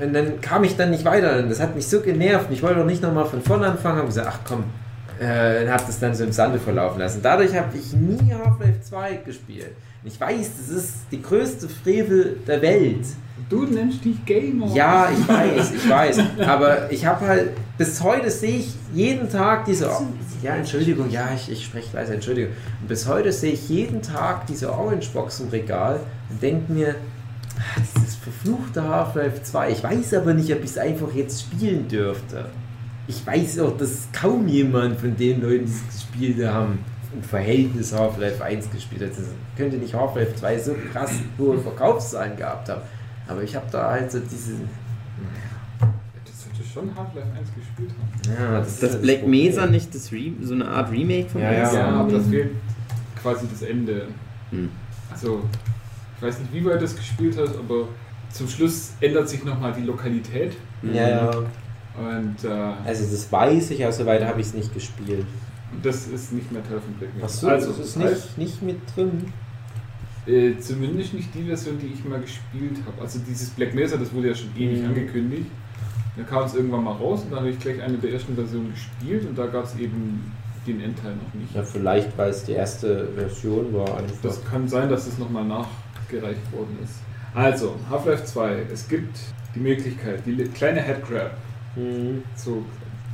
[0.00, 1.38] Und dann kam ich dann nicht weiter.
[1.38, 2.46] Und das hat mich so genervt.
[2.50, 3.98] Ich wollte doch nicht nochmal von vorne anfangen.
[3.98, 4.64] Habe gesagt, ach komm,
[5.20, 7.20] äh, habe das dann so im Sande verlaufen lassen.
[7.22, 9.72] Dadurch habe ich nie Half-Life 2 gespielt.
[10.04, 13.06] Ich weiß, das ist die größte Frevel der Welt.
[13.48, 14.66] Du nennst dich Gamer.
[14.74, 16.20] Ja, ich weiß, ich weiß.
[16.46, 19.90] Aber ich habe halt, bis heute sehe ich jeden Tag diese.
[20.42, 22.52] Ja, Entschuldigung, ja, ich, ich spreche leise, Entschuldigung.
[22.80, 26.96] Und bis heute sehe ich jeden Tag diese Orange-Box im Regal und denke mir,
[27.94, 29.70] dieses verfluchte Half-Life 2.
[29.70, 32.46] Ich weiß aber nicht, ob ich es einfach jetzt spielen dürfte.
[33.08, 36.78] Ich weiß auch, dass kaum jemand von den Leuten, die es gespielt haben,
[37.12, 39.10] im Verhältnis Half-Life 1 gespielt hat.
[39.10, 39.24] Das
[39.56, 42.82] könnte nicht Half-Life 2 so krass hohe Verkaufszahlen gehabt haben.
[43.26, 44.52] Aber ich habe da halt so diese.
[46.24, 48.40] Das hätte schon Half-Life 1 gespielt haben.
[48.40, 51.52] Ja, das, das, das Black Mesa nicht das Re so eine Art Remake von ja,
[51.52, 52.52] ja, ja, aber das fehlt
[53.20, 54.06] quasi das Ende.
[54.50, 54.70] Hm.
[55.10, 55.42] Also
[56.16, 57.88] ich weiß nicht, wie weit das gespielt hast, aber
[58.32, 60.56] zum Schluss ändert sich nochmal die Lokalität.
[60.82, 61.30] Ja, ja.
[61.30, 65.26] Und, äh, also das weiß ich, aber so weit habe ich es nicht gespielt.
[65.72, 67.28] Und das ist nicht mehr Teil von Black Mirror.
[67.28, 69.32] Achso, also, das ist nicht, nicht mit drin.
[70.26, 73.02] Äh, zumindest nicht die Version, die ich mal gespielt habe.
[73.02, 74.88] Also dieses Black Mesa, das wurde ja schon ewig mhm.
[74.88, 75.46] angekündigt.
[76.16, 78.72] Dann kam es irgendwann mal raus und dann habe ich gleich eine der ersten Versionen
[78.72, 80.32] gespielt und da gab es eben
[80.66, 81.54] den Endteil noch nicht.
[81.54, 83.96] Ja, vielleicht, weil es die erste Version war.
[83.96, 84.14] Einfach.
[84.22, 86.94] Das kann sein, dass es nochmal nachgereicht worden ist.
[87.34, 88.66] Also, Half-Life 2.
[88.72, 89.18] Es gibt
[89.54, 91.32] die Möglichkeit, die kleine Headcrab.
[91.76, 92.22] Mhm.
[92.36, 92.62] So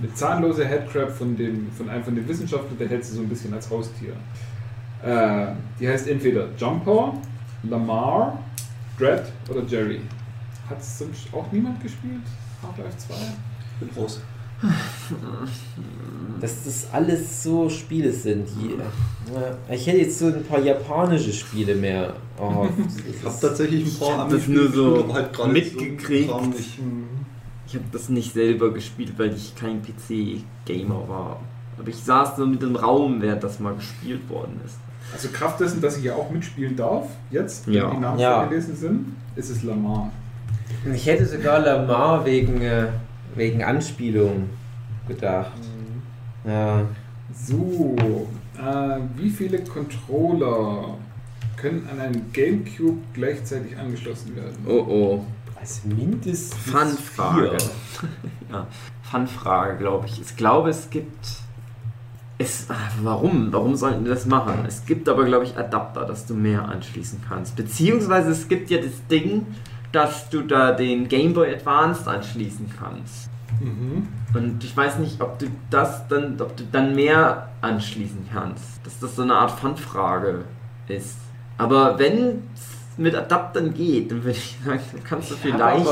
[0.00, 3.28] eine zahnlose Headcrab von, dem, von einem von den Wissenschaftlern, der hält sie so ein
[3.28, 4.14] bisschen als Haustier.
[5.02, 7.14] Äh, die heißt entweder Jumper,
[7.62, 8.38] Lamar,
[8.98, 10.00] Dread oder Jerry.
[10.68, 12.22] Hat es sonst auch niemand gespielt?
[12.62, 13.14] Half-Life 2?
[13.80, 14.20] Bin raus.
[16.40, 18.46] Dass das alles so Spiele sind.
[18.48, 18.76] Die,
[19.74, 22.72] ich hätte jetzt so ein paar japanische Spiele mehr erhofft.
[23.11, 26.32] ich habe tatsächlich ein paar ich das nur so halt mitgekriegt.
[27.66, 31.40] Ich habe das nicht selber gespielt, weil ich kein PC-Gamer war.
[31.78, 34.76] Aber ich saß so mit dem Raum, während das mal gespielt worden ist.
[35.12, 37.90] Also Kraft dessen, dass ich ja auch mitspielen darf, jetzt, wenn ja.
[37.90, 38.40] die Namen ja.
[38.40, 40.11] vorgelesen sind, ist es Lamar.
[40.92, 42.88] Ich hätte sogar Lamar wegen, äh,
[43.35, 44.51] wegen Anspielung
[45.07, 45.53] gedacht.
[46.45, 46.51] Mhm.
[46.51, 46.83] Ja.
[47.35, 47.97] So,
[48.59, 50.97] äh, wie viele Controller
[51.57, 54.57] können an einen Gamecube gleichzeitig angeschlossen werden?
[54.66, 55.24] Oh oh.
[55.61, 57.57] Also mindestens Fanfrage.
[58.51, 58.66] ja,
[59.03, 60.20] Fanfrage, glaube ich.
[60.20, 61.26] Ich glaube, es gibt
[62.39, 63.53] es, ah, warum?
[63.53, 64.64] Warum sollten die das machen?
[64.66, 67.57] Es gibt aber, glaube ich, Adapter, dass du mehr anschließen kannst.
[67.57, 69.45] Beziehungsweise es gibt ja das Ding,
[69.93, 73.30] dass du da den Game Boy Advance anschließen kannst.
[73.61, 74.09] Mhm.
[74.34, 78.84] Und ich weiß nicht, ob du das dann, ob du dann mehr anschließen kannst.
[78.84, 80.45] Dass das so eine Art Pfandfrage
[80.89, 81.16] ist.
[81.57, 85.86] Aber wenn es mit Adaptern geht, dann würde ich sagen, dann kannst du vielleicht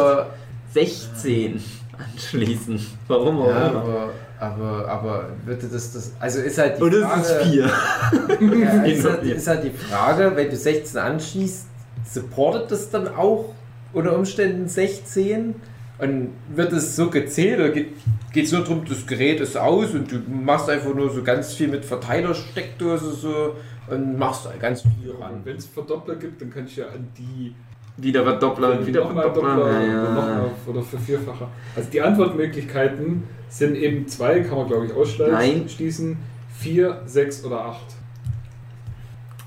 [0.73, 1.63] 16
[1.99, 2.87] anschließen.
[3.09, 4.11] Warum auch ja, immer.
[4.39, 6.13] Aber, aber wird das das.
[6.21, 7.21] Also ist halt die Oder Frage.
[7.23, 8.59] Oder ist es 4?
[8.59, 11.67] ja, ist, halt, ist halt die Frage, wenn du 16 anschließt,
[12.05, 13.56] supportet das dann auch
[13.97, 15.55] unter Umständen 16?
[15.99, 20.13] Und wird es so gezählt oder geht es nur darum, das Gerät ist aus und
[20.13, 23.57] du machst einfach nur so ganz viel mit Verteilersteckdose so
[23.89, 25.41] und machst ganz viel ran?
[25.45, 27.55] Wenn es Verdoppler gibt, dann kann ich ja an die
[27.97, 29.57] wieder Verdoppler und wieder Verdoppler.
[29.57, 30.03] Doppler ja, ja.
[30.03, 31.49] Oder, oder für Vierfacher.
[31.75, 36.19] Also die Antwortmöglichkeiten sind eben zwei, kann man glaube ich ausschließen.
[36.59, 37.96] Vier, sechs oder acht.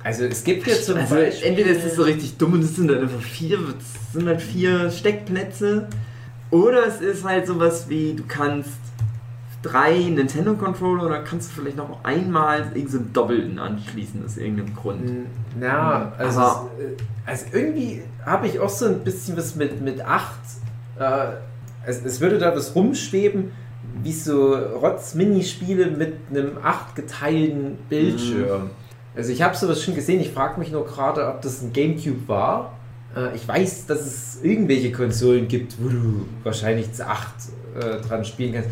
[0.04, 1.50] Also es gibt jetzt zum also Beispiel...
[1.50, 4.42] Entweder ist es so richtig dumm und es sind halt einfach vier, es sind halt
[4.42, 5.88] vier Steckplätze.
[6.52, 8.70] Oder es ist halt sowas wie, du kannst
[9.62, 15.12] drei Nintendo Controller oder kannst du vielleicht noch einmal irgendeinen doppelten anschließen aus irgendeinem Grund.
[15.60, 16.70] Ja, also, Aber,
[17.26, 20.32] es, also irgendwie habe ich auch so ein bisschen was mit, mit 8.
[21.00, 21.26] Äh,
[21.86, 23.52] es, es würde da was rumschweben,
[24.02, 28.64] wie so Rotz-Minispiele mit einem 8 geteilten Bildschirm.
[28.64, 28.70] Mhm.
[29.16, 32.28] Also ich habe sowas schon gesehen, ich frage mich nur gerade, ob das ein Gamecube
[32.28, 32.78] war.
[33.16, 37.28] Äh, ich weiß, dass es irgendwelche Konsolen gibt, wo du wahrscheinlich zu 8
[37.76, 38.70] äh, dran spielen kannst.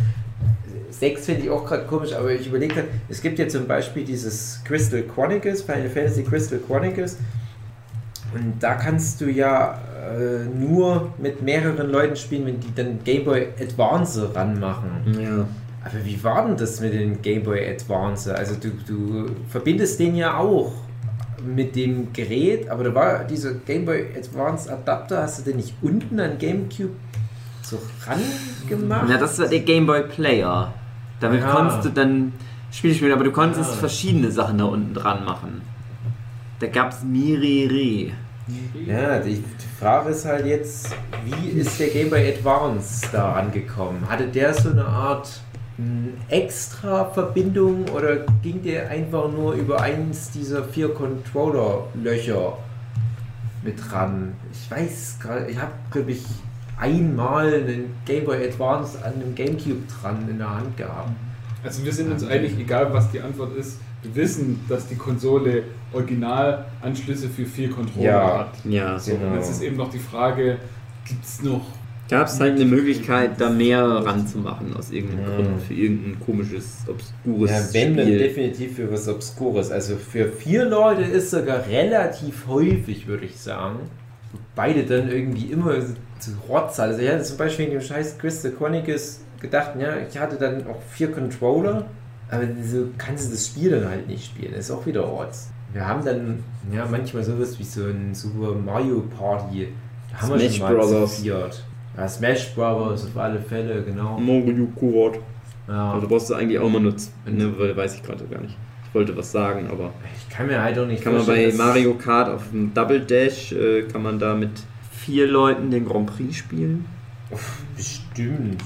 [0.90, 4.04] 6 finde ich auch gerade komisch, aber ich überlege gerade, es gibt ja zum Beispiel
[4.04, 7.18] dieses Crystal Chronicles, Final Fantasy Crystal Chronicles.
[8.34, 9.80] Und da kannst du ja
[10.12, 15.20] äh, nur mit mehreren Leuten spielen, wenn die dann Game Boy Advance ranmachen.
[15.20, 15.48] Ja.
[15.90, 18.36] Aber wie war denn das mit dem Game Boy Advance?
[18.36, 20.74] Also du, du verbindest den ja auch
[21.46, 25.74] mit dem Gerät, aber da war dieser Game Boy Advance Adapter, hast du den nicht
[25.82, 26.96] unten an GameCube
[27.62, 28.20] so ran
[28.68, 29.10] gemacht?
[29.10, 30.74] Ja, das war der Game Boy Player.
[31.20, 31.52] Damit ja.
[31.52, 32.34] konntest du dann
[32.72, 33.78] Spiele spielen, aber du konntest ja.
[33.78, 35.62] verschiedene Sachen da unten dran machen.
[36.60, 38.14] Da gab es Miriri.
[38.86, 39.44] Ja, die,
[39.80, 40.90] Frage ist halt jetzt,
[41.24, 44.10] wie ist der Game Boy Advance da angekommen?
[44.10, 45.42] Hatte der so eine Art
[46.30, 52.58] extra Verbindung oder ging der einfach nur über eins dieser vier Controller-Löcher
[53.64, 54.34] mit ran?
[54.52, 56.26] Ich weiß gerade, ich habe, glaube ich,
[56.80, 61.12] einmal einen Game Boy Advance an einem Gamecube dran in der Hand gehabt.
[61.64, 65.64] Also wir sind uns eigentlich, egal was die Antwort ist, wir wissen, dass die Konsole
[65.94, 68.54] Originalanschlüsse für vier Controller ja, hat.
[68.66, 69.28] Ja, so, genau.
[69.28, 70.58] Und jetzt ist eben noch die Frage,
[71.06, 71.62] gibt es noch...
[72.10, 75.36] Gab es halt eine Möglichkeit, da mehr ranzumachen aus irgendeinem ja.
[75.36, 77.96] Grund, für irgendein komisches, obskures Ja, wenn, Spiel.
[77.96, 79.72] dann definitiv für was Obskures.
[79.72, 83.80] Also für vier Leute ist sogar relativ häufig, würde ich sagen.
[84.56, 85.76] Beide dann irgendwie immer
[86.20, 86.80] zu Rotz.
[86.80, 90.66] Also ich hatte zum Beispiel in dem scheiß Crystal Chronicles gedacht, ja, ich hatte dann
[90.68, 91.86] auch vier Controller,
[92.30, 94.54] aber so kannst du das Spiel dann halt nicht spielen.
[94.56, 95.50] Das ist auch wieder Rotz.
[95.74, 96.44] Wir haben dann
[96.74, 99.68] ja manchmal sowas wie so ein Super Mario Party.
[100.12, 101.24] Da haben Smash wir schon mal Brothers.
[101.98, 104.20] Ja, Smash Brothers auf alle Fälle, genau.
[104.20, 105.20] Mario Kart.
[105.68, 105.94] Ja.
[105.94, 107.12] Also brauchst du eigentlich auch mal nutzen.
[107.26, 108.56] Ne, weiß ich gerade gar nicht.
[108.88, 109.92] Ich wollte was sagen, aber.
[110.16, 113.52] Ich kann mir halt auch nicht Kann man bei Mario Kart auf dem Double Dash,
[113.52, 114.52] äh, kann man da mit
[114.92, 116.86] vier Leuten den Grand Prix spielen.
[117.76, 118.64] Bestimmt.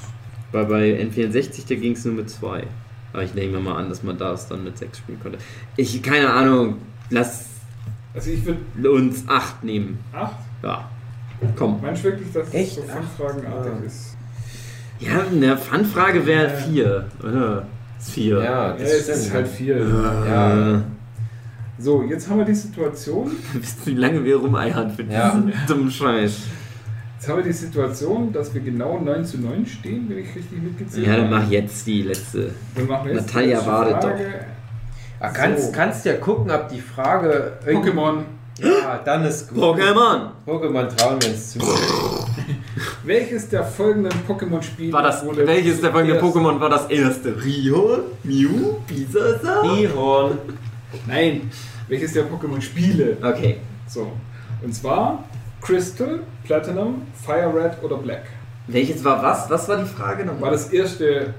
[0.51, 2.67] Weil bei N64, da ging es nur mit zwei.
[3.13, 5.39] Aber ich nehme mal an, dass man das dann mit sechs spielen konnte.
[5.77, 6.77] Ich, keine Ahnung,
[7.09, 7.49] lass
[8.13, 9.99] also ich uns acht nehmen.
[10.11, 10.35] Acht?
[10.63, 10.89] Ja.
[11.55, 11.81] Komm.
[11.81, 12.71] Meinst du wirklich, dass Echt?
[12.71, 13.85] es so Fun-Fragenartig ja.
[13.85, 14.17] ist?
[14.99, 16.49] Ja, eine Fun-Frage wäre ja.
[16.49, 17.05] vier.
[17.23, 17.65] Oder?
[17.99, 18.43] Ist vier.
[18.43, 19.77] Ja, das ja, es ist halt vier.
[19.79, 20.25] Ja.
[20.25, 20.83] ja.
[21.79, 23.31] So, jetzt haben wir die Situation.
[23.53, 25.31] Wisst ihr, wie lange wir rumeiern für ja.
[25.31, 26.41] diesen dummen Scheiß?
[27.17, 30.61] Jetzt haben wir die Situation, dass wir genau 9 zu 9 stehen, wenn ich richtig
[30.61, 31.17] mitgezählt habe.
[31.17, 32.51] Ja, dann mach jetzt die letzte.
[32.75, 34.19] Dann machen wir jetzt Natalia wartet doch.
[35.19, 35.71] Ah, kannst, so.
[35.71, 37.53] kannst ja gucken, ob die Frage.
[37.63, 38.23] Pokémon.
[38.59, 39.59] Ja, dann ist gut.
[39.59, 40.31] Pokémon!
[40.45, 41.59] Pokémon trauen wir uns zu.
[43.03, 45.25] welches der folgenden Pokémon-Spiele war das?
[45.25, 47.35] Welches der folgenden Pokémon war das erste?
[47.43, 48.01] Rihorn?
[48.23, 48.77] Mew?
[48.87, 49.69] Bisasam?
[49.69, 50.37] Rihorn.
[51.07, 51.49] Nein.
[51.87, 53.17] Welches der Pokémon-Spiele?
[53.21, 53.57] Okay.
[53.87, 54.11] So.
[54.61, 55.23] Und zwar
[55.61, 58.23] Crystal, Platinum, Fire Red oder Black.
[58.67, 59.49] Welches war was?
[59.49, 60.43] Was war die Frage nochmal?
[60.43, 61.33] War das erste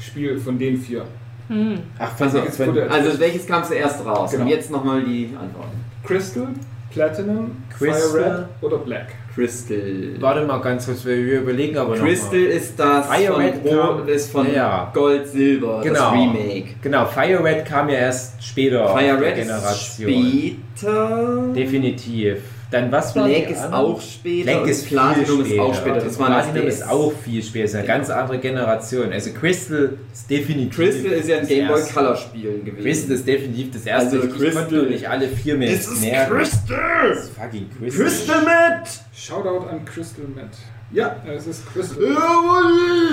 [0.00, 1.04] Spiel von den vier.
[1.48, 1.78] Hm.
[1.98, 4.30] Ach, also, wenn, also welches kam zuerst raus?
[4.30, 4.44] Genau.
[4.44, 5.84] Und jetzt nochmal die Antworten.
[6.04, 6.48] Crystal,
[6.90, 8.10] Platinum, Crystal.
[8.10, 9.08] Fire Red oder Black.
[9.34, 10.14] Crystal.
[10.20, 12.46] Warte mal ganz kurz, wir überlegen aber noch Crystal mal.
[12.46, 14.90] ist das Fire von, Red kam, ist von ja.
[14.94, 15.94] Gold, Silber, genau.
[15.98, 16.68] das Remake.
[16.80, 20.56] Genau, Fire Red kam ja erst später Fire Red Generation.
[20.76, 21.52] später.
[21.52, 22.38] Definitiv.
[22.70, 24.52] Dann was war Black ist auch später.
[24.52, 26.00] Black ist Platinum ist auch später.
[26.00, 27.64] Das war Platinum ist auch viel später.
[27.64, 29.12] Das ist eine ganz andere Generation.
[29.12, 30.74] Also Crystal ist definitiv.
[30.76, 32.82] Crystal ist ja ein Game Boy Color Spiel gewesen.
[32.82, 34.20] Crystal ist definitiv das erste.
[34.20, 35.70] Also ich konnte nicht alle vier mehr.
[35.70, 37.08] Es ist Crystal.
[37.08, 38.04] Das ist fucking Crystal.
[38.04, 38.88] Crystal Matt.
[39.14, 40.50] Shoutout an Crystal Matt.
[40.90, 42.02] Ja, es ist Crystal.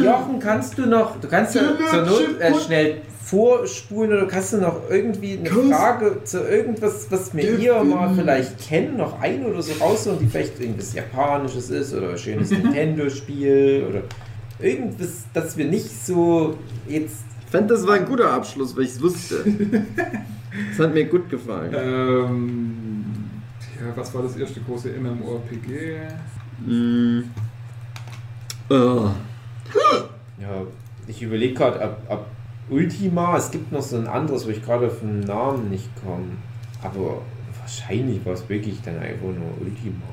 [0.03, 4.57] Jochen, kannst du noch, du kannst ja zur Not äh, schnell vorspulen oder kannst du
[4.57, 9.61] noch irgendwie eine Frage zu irgendwas, was wir hier mal vielleicht kennen, noch ein oder
[9.61, 14.01] so rausholen, die vielleicht irgendwas Japanisches ist oder ein schönes Nintendo-Spiel oder
[14.59, 16.57] irgendwas, das wir nicht so
[16.89, 17.23] jetzt.
[17.45, 19.45] Ich fand, das war ein guter Abschluss, weil ich es wusste.
[20.69, 21.73] das hat mir gut gefallen.
[21.73, 23.05] Ähm,
[23.79, 25.99] ja, was war das erste große MMORPG?
[26.65, 27.21] Mm.
[28.69, 29.09] Oh.
[30.37, 30.63] Ja,
[31.07, 32.25] ich überlege gerade, ob, ob
[32.71, 36.37] Ultima, es gibt noch so ein anderes, wo ich gerade auf den Namen nicht komme.
[36.81, 37.21] Aber
[37.59, 40.05] wahrscheinlich war es wirklich dann einfach nur Ultima.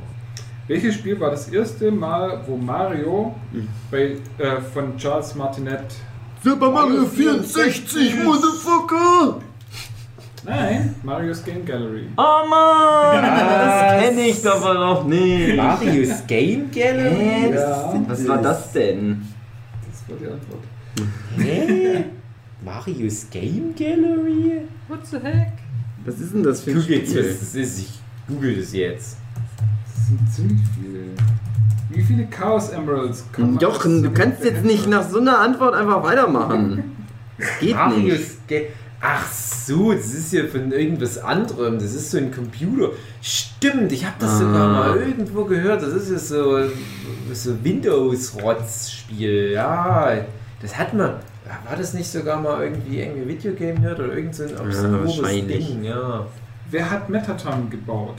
[0.66, 3.68] Welches Spiel war das erste Mal, wo Mario mhm.
[3.90, 5.84] bei, äh, von Charles Martinet.
[6.42, 9.40] Super Mario 64, Motherfucker!
[10.44, 12.08] Nein, Mario's Game Gallery.
[12.16, 13.22] Oh Mann!
[13.22, 15.56] Das kenne ich aber noch nicht.
[15.56, 17.54] Mario's Game Gallery?
[17.54, 17.94] Ja.
[18.08, 19.26] Was war das denn?
[19.90, 20.64] Das war die Antwort.
[21.38, 22.04] Hä?
[22.62, 24.62] Marius Game Gallery?
[24.88, 25.52] What the heck?
[26.04, 27.22] Was ist denn das für ein Google Spiel?
[27.22, 29.16] Das ist, ich google das jetzt.
[29.84, 31.04] Das sind ziemlich viele.
[31.90, 35.74] Wie viele Chaos Emeralds kann man Jochen, du kannst jetzt nicht nach so einer Antwort
[35.74, 36.96] einfach weitermachen.
[37.38, 38.66] Das geht Marius nicht.
[39.00, 41.74] Ach so, das ist ja von irgendwas anderem.
[41.74, 42.90] Das ist so ein Computer.
[43.22, 44.38] Stimmt, ich habe das ah.
[44.38, 45.82] sogar mal irgendwo gehört.
[45.82, 46.68] Das ist ja so,
[47.32, 49.52] so Windows-Rotz-Spiel.
[49.52, 50.16] Ja,
[50.60, 51.14] das hat man.
[51.66, 55.44] War das nicht sogar mal irgendwie irgendwie Videogame Nerd oder irgend so ein obskures ja,
[55.44, 55.82] Ding?
[55.84, 56.26] Ja.
[56.70, 58.16] Wer hat Metaton gebaut?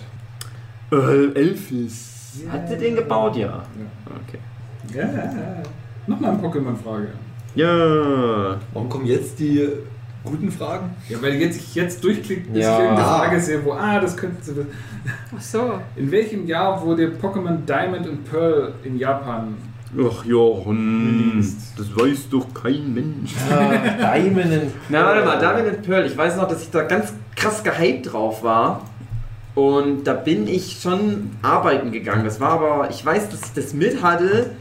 [0.91, 2.41] Äh, Elfis.
[2.43, 2.53] Yeah.
[2.53, 3.35] Hat sie den gebaut?
[3.35, 3.47] Ja.
[3.47, 3.63] ja.
[4.27, 4.39] Okay.
[4.95, 5.63] Ja.
[6.07, 7.09] Nochmal eine Pokémon-Frage.
[7.53, 8.57] Ja.
[8.73, 9.67] Warum kommen jetzt die
[10.23, 10.95] guten Fragen?
[11.07, 12.73] Ja, weil jetzt ich jetzt durchklicke, bis ja.
[12.73, 14.65] ich irgendeine Frage sehe, wo, ah, das könnte sie.
[15.35, 15.79] Ach so.
[15.95, 19.55] In welchem Jahr wurde Pokémon Diamond und Pearl in Japan
[19.97, 21.43] Ach Jochen,
[21.75, 23.31] das weiß doch kein Mensch.
[23.49, 26.05] Ja, Diamond Na, warte mal, Diamond and Pearl.
[26.05, 28.83] Ich weiß noch, dass ich da ganz krass gehypt drauf war.
[29.55, 32.23] Und da bin ich schon arbeiten gegangen.
[32.23, 34.51] Das war aber, ich weiß, dass ich das mit hatte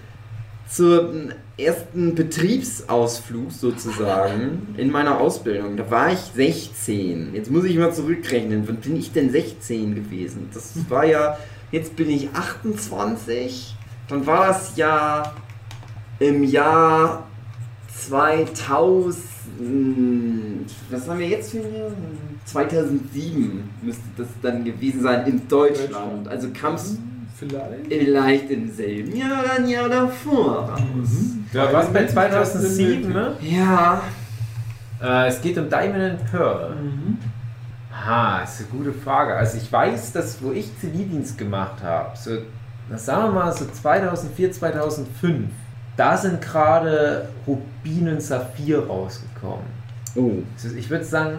[0.70, 5.76] zum ersten Betriebsausflug sozusagen in meiner Ausbildung.
[5.76, 7.34] Da war ich 16.
[7.34, 8.66] Jetzt muss ich mal zurückrechnen.
[8.66, 10.48] Wann bin ich denn 16 gewesen?
[10.54, 11.36] Das war ja,
[11.70, 13.74] jetzt bin ich 28
[14.08, 15.34] dann war das ja
[16.18, 17.24] im Jahr
[17.94, 19.16] 2000.
[20.90, 21.90] Was haben wir jetzt für ein Jahr?
[22.44, 26.28] 2007 müsste das dann gewesen sein in Deutschland.
[26.28, 26.98] Also kam es
[27.38, 27.86] vielleicht?
[27.88, 30.80] vielleicht im selben Jahr oder ein Jahr davor raus.
[30.80, 31.44] Mhm.
[31.52, 33.36] Ja, was bei 2007, ne?
[33.42, 34.02] Ja.
[35.02, 36.74] Äh, es geht um Diamond and Pearl.
[36.74, 37.18] Mhm.
[37.92, 39.34] Ha, ist eine gute Frage.
[39.34, 42.38] Also ich weiß, dass wo ich Zivildienst gemacht habe, so
[42.90, 45.50] das sagen wir mal so 2004, 2005,
[45.96, 49.66] da sind gerade Rubin und Saphir rausgekommen.
[50.14, 50.32] Oh.
[50.76, 51.38] Ich würde sagen,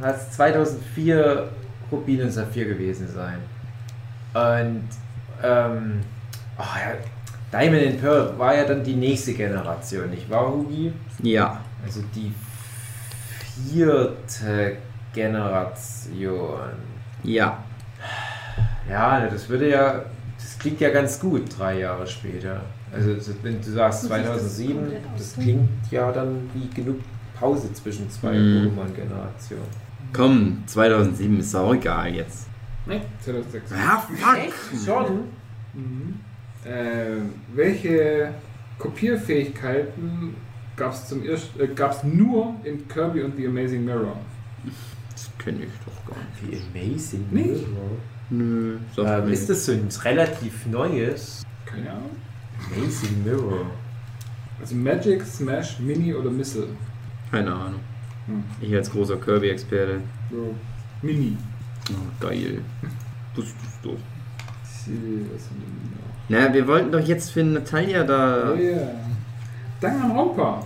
[0.00, 1.48] das 2004
[1.90, 3.38] Rubin und Saphir gewesen sein.
[4.34, 4.88] Und,
[5.42, 6.00] ähm,
[6.58, 6.94] oh ja,
[7.52, 10.92] Diamond and Pearl war ja dann die nächste Generation, nicht wahr, Hugi?
[11.22, 11.60] Ja.
[11.84, 12.32] Also die
[13.72, 14.76] vierte
[15.12, 16.70] Generation.
[17.22, 17.64] Ja.
[18.88, 20.02] Ja, das würde ja,
[20.60, 22.62] klingt ja ganz gut drei Jahre später.
[22.92, 24.78] Also wenn du sagst 2007,
[25.16, 27.00] das klingt ja dann wie genug
[27.38, 28.68] Pause zwischen zwei mhm.
[28.68, 29.90] Pokémon-Generationen.
[30.12, 32.46] Komm, 2007 ist auch egal jetzt.
[32.86, 33.70] Nee, 2006.
[33.70, 34.38] Ja, fuck!
[34.38, 34.84] Echt?
[34.84, 35.20] Schon?
[35.72, 36.20] Mhm.
[36.64, 37.22] Äh,
[37.54, 38.34] welche
[38.78, 40.34] Kopierfähigkeiten
[40.76, 44.16] gab es zum ersten, äh, gab's nur in Kirby und The Amazing Mirror?
[45.12, 46.62] Das kenne ich doch gar nicht.
[46.74, 47.96] The Amazing Mirror?
[48.30, 48.78] Nö.
[48.96, 51.42] Ähm, ist das so ein relativ neues?
[51.66, 52.10] Keine Ahnung.
[52.76, 53.66] Amazing Mirror.
[54.60, 56.68] Also Magic, Smash, Mini oder Missile?
[57.30, 57.80] Keine Ahnung.
[58.26, 58.44] Hm.
[58.60, 60.00] Ich als großer Kirby-Experte.
[60.30, 60.54] So.
[61.02, 61.36] Mini.
[61.90, 62.60] Oh, geil.
[63.34, 63.96] Das ist doch.
[66.28, 68.52] Na, wir wollten doch jetzt für Natalia da.
[68.52, 68.90] Oh yeah.
[69.80, 70.64] Danganronpa.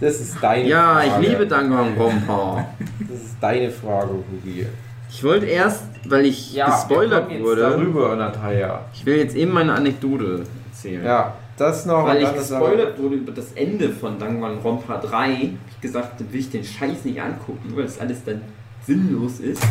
[0.00, 1.08] Das ist deine ja, Frage.
[1.08, 2.68] Ja, ich liebe Danganronpa.
[3.00, 4.66] das ist deine Frage, Hugi.
[5.10, 7.62] Ich wollte erst, weil ich ja, gespoilert wurde.
[7.62, 8.84] darüber, Natalia.
[8.92, 11.04] Ich will jetzt eben meine Anekdote erzählen.
[11.04, 12.04] Ja, das noch.
[12.04, 16.40] Weil ich gespoilert wurde über das Ende von Danganronpa 3, habe ich gesagt, dann will
[16.40, 18.42] ich den Scheiß nicht angucken, weil das alles dann
[18.86, 19.62] sinnlos ist.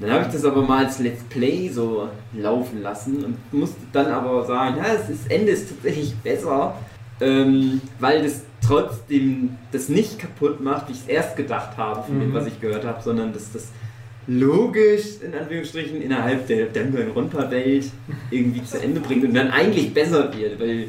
[0.00, 4.06] Dann habe ich das aber mal als Let's Play so laufen lassen und musste dann
[4.06, 6.74] aber sagen, ja, das Ende ist tatsächlich besser,
[7.20, 12.16] ähm, weil das trotzdem das nicht kaputt macht, wie ich es erst gedacht habe, von
[12.16, 12.20] mhm.
[12.20, 13.68] dem, was ich gehört habe, sondern dass das
[14.26, 17.90] logisch, in Anführungsstrichen, innerhalb der Danganronpa-Welt
[18.30, 20.88] irgendwie zu Ende bringt und dann eigentlich besser wird, weil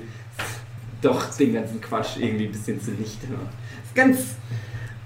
[1.02, 3.54] doch den ganzen Quatsch irgendwie ein bisschen zunichte macht.
[3.82, 4.36] Das ist ganz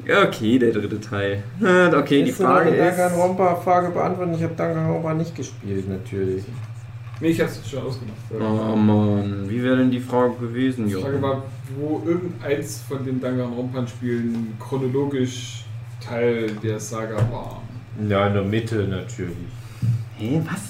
[0.10, 1.44] Okay, der dritte Teil.
[1.60, 2.80] Okay, die Frage ist...
[2.80, 4.36] Danganronpa-Frage beantworten.
[4.36, 6.44] Ich habe Danganronpa nicht gespielt, natürlich.
[7.20, 8.16] Nee, ich hab's schon ausgemacht.
[8.32, 11.44] Oh Mann, wie wäre denn die Frage gewesen, Die Frage war,
[11.78, 15.66] wo irgendeins von den Danganronpa-Spielen chronologisch
[16.00, 17.62] Teil der Saga war.
[18.08, 19.36] Ja, in der Mitte natürlich.
[20.18, 20.62] Hä, was?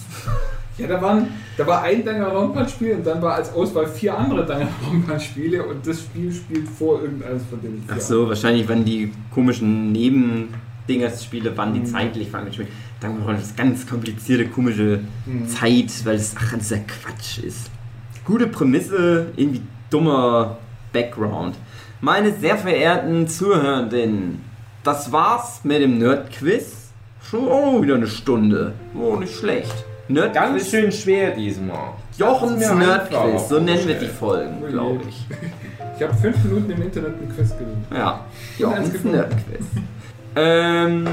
[0.78, 5.66] Ja, da, waren, da war ein Danganronpa-Spiel und dann war als Auswahl vier andere Danganronpa-Spiele
[5.66, 7.96] und das Spiel spielt vor irgendeines von den vier.
[7.96, 11.86] Ach so, wahrscheinlich, wenn die komischen Nebendingersspiele, wann die mhm.
[11.88, 12.68] zeitlich fangen spielen.
[13.00, 15.48] Danganronpa ist ganz komplizierte, komische mhm.
[15.48, 17.72] Zeit, weil es ach, ganzer Quatsch ist.
[18.24, 20.58] Gute Prämisse, irgendwie dummer
[20.94, 21.56] Background.
[22.02, 24.42] Meine sehr verehrten Zuhörenden,
[24.84, 26.87] das war's mit dem Nerd-Quiz.
[27.30, 28.72] Schon oh, wieder eine Stunde.
[28.96, 29.86] Oh, nicht schlecht.
[30.08, 31.90] Nerd Ganz schön schwer diesmal.
[32.18, 35.26] Jochens Nerdquiz, so nennen wir die Folgen, glaube ich.
[36.00, 37.84] Ich habe fünf Minuten im Internet ein Quiz gelesen.
[37.92, 38.24] Ja,
[38.60, 39.66] Jochens Nerdquiz.
[40.36, 41.08] Ähm,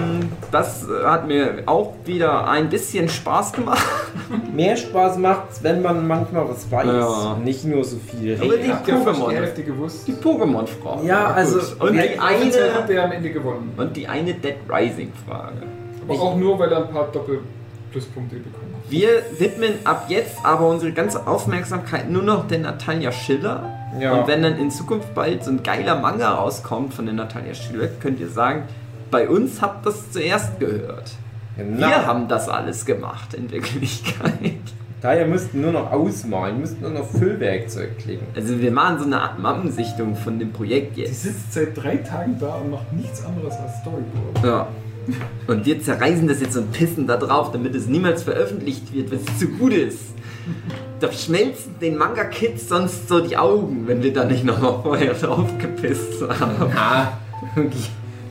[0.50, 3.82] das hat mir auch wieder ein bisschen Spaß gemacht.
[4.54, 6.86] Mehr Spaß macht es, wenn man manchmal was weiß.
[6.86, 7.38] Ja.
[7.42, 9.32] Nicht nur so viel Aber die Pokémon.
[10.06, 11.06] Die Pokémon-Frage.
[11.06, 11.60] Ja, also.
[11.82, 12.74] Und die eine.
[12.74, 13.72] hat der am Ende gewonnen.
[13.78, 15.62] Und die eine Dead Rising-Frage.
[16.08, 18.90] Aber auch nur, weil er ein paar Doppel-Pluspunkte bekommen hat.
[18.90, 23.70] Wir widmen ab jetzt aber unsere ganze Aufmerksamkeit nur noch der Natalia Schiller.
[23.98, 24.12] Ja.
[24.12, 27.88] Und wenn dann in Zukunft bald so ein geiler Manga rauskommt von der Natalia Schiller,
[28.00, 28.64] könnt ihr sagen,
[29.10, 31.12] bei uns habt ihr das zuerst gehört.
[31.56, 31.86] Genau.
[31.86, 34.58] Wir haben das alles gemacht in Wirklichkeit.
[35.00, 38.26] Daher müssten nur noch ausmalen, müssten nur noch Füllwerkzeug klicken.
[38.34, 41.10] Also wir machen so eine Art Mappensichtung von dem Projekt jetzt.
[41.10, 44.42] Die sitzt seit drei Tagen da und macht nichts anderes als Storyboard.
[44.42, 44.66] Ja.
[45.46, 49.18] Und wir zerreißen das jetzt und pissen da drauf, damit es niemals veröffentlicht wird, weil
[49.18, 50.14] es zu gut ist.
[51.00, 55.48] Da schmelzen den Manga-Kids sonst so die Augen, wenn wir da nicht nochmal vorher drauf
[55.58, 56.70] gepisst haben.
[56.74, 57.18] Ja,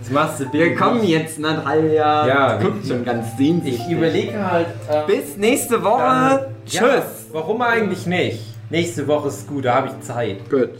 [0.03, 2.27] das machst du Wir kommen jetzt nach einem halben Jahr.
[2.27, 3.81] Ja, guckt schon ganz sehnsüchtig.
[3.87, 4.67] Ich überlege halt.
[4.91, 5.99] Ähm, Bis nächste Woche.
[5.99, 6.81] Dann, Tschüss.
[6.81, 8.39] Ja, warum eigentlich nicht?
[8.69, 10.49] Nächste Woche ist gut, da habe ich Zeit.
[10.49, 10.71] Gut.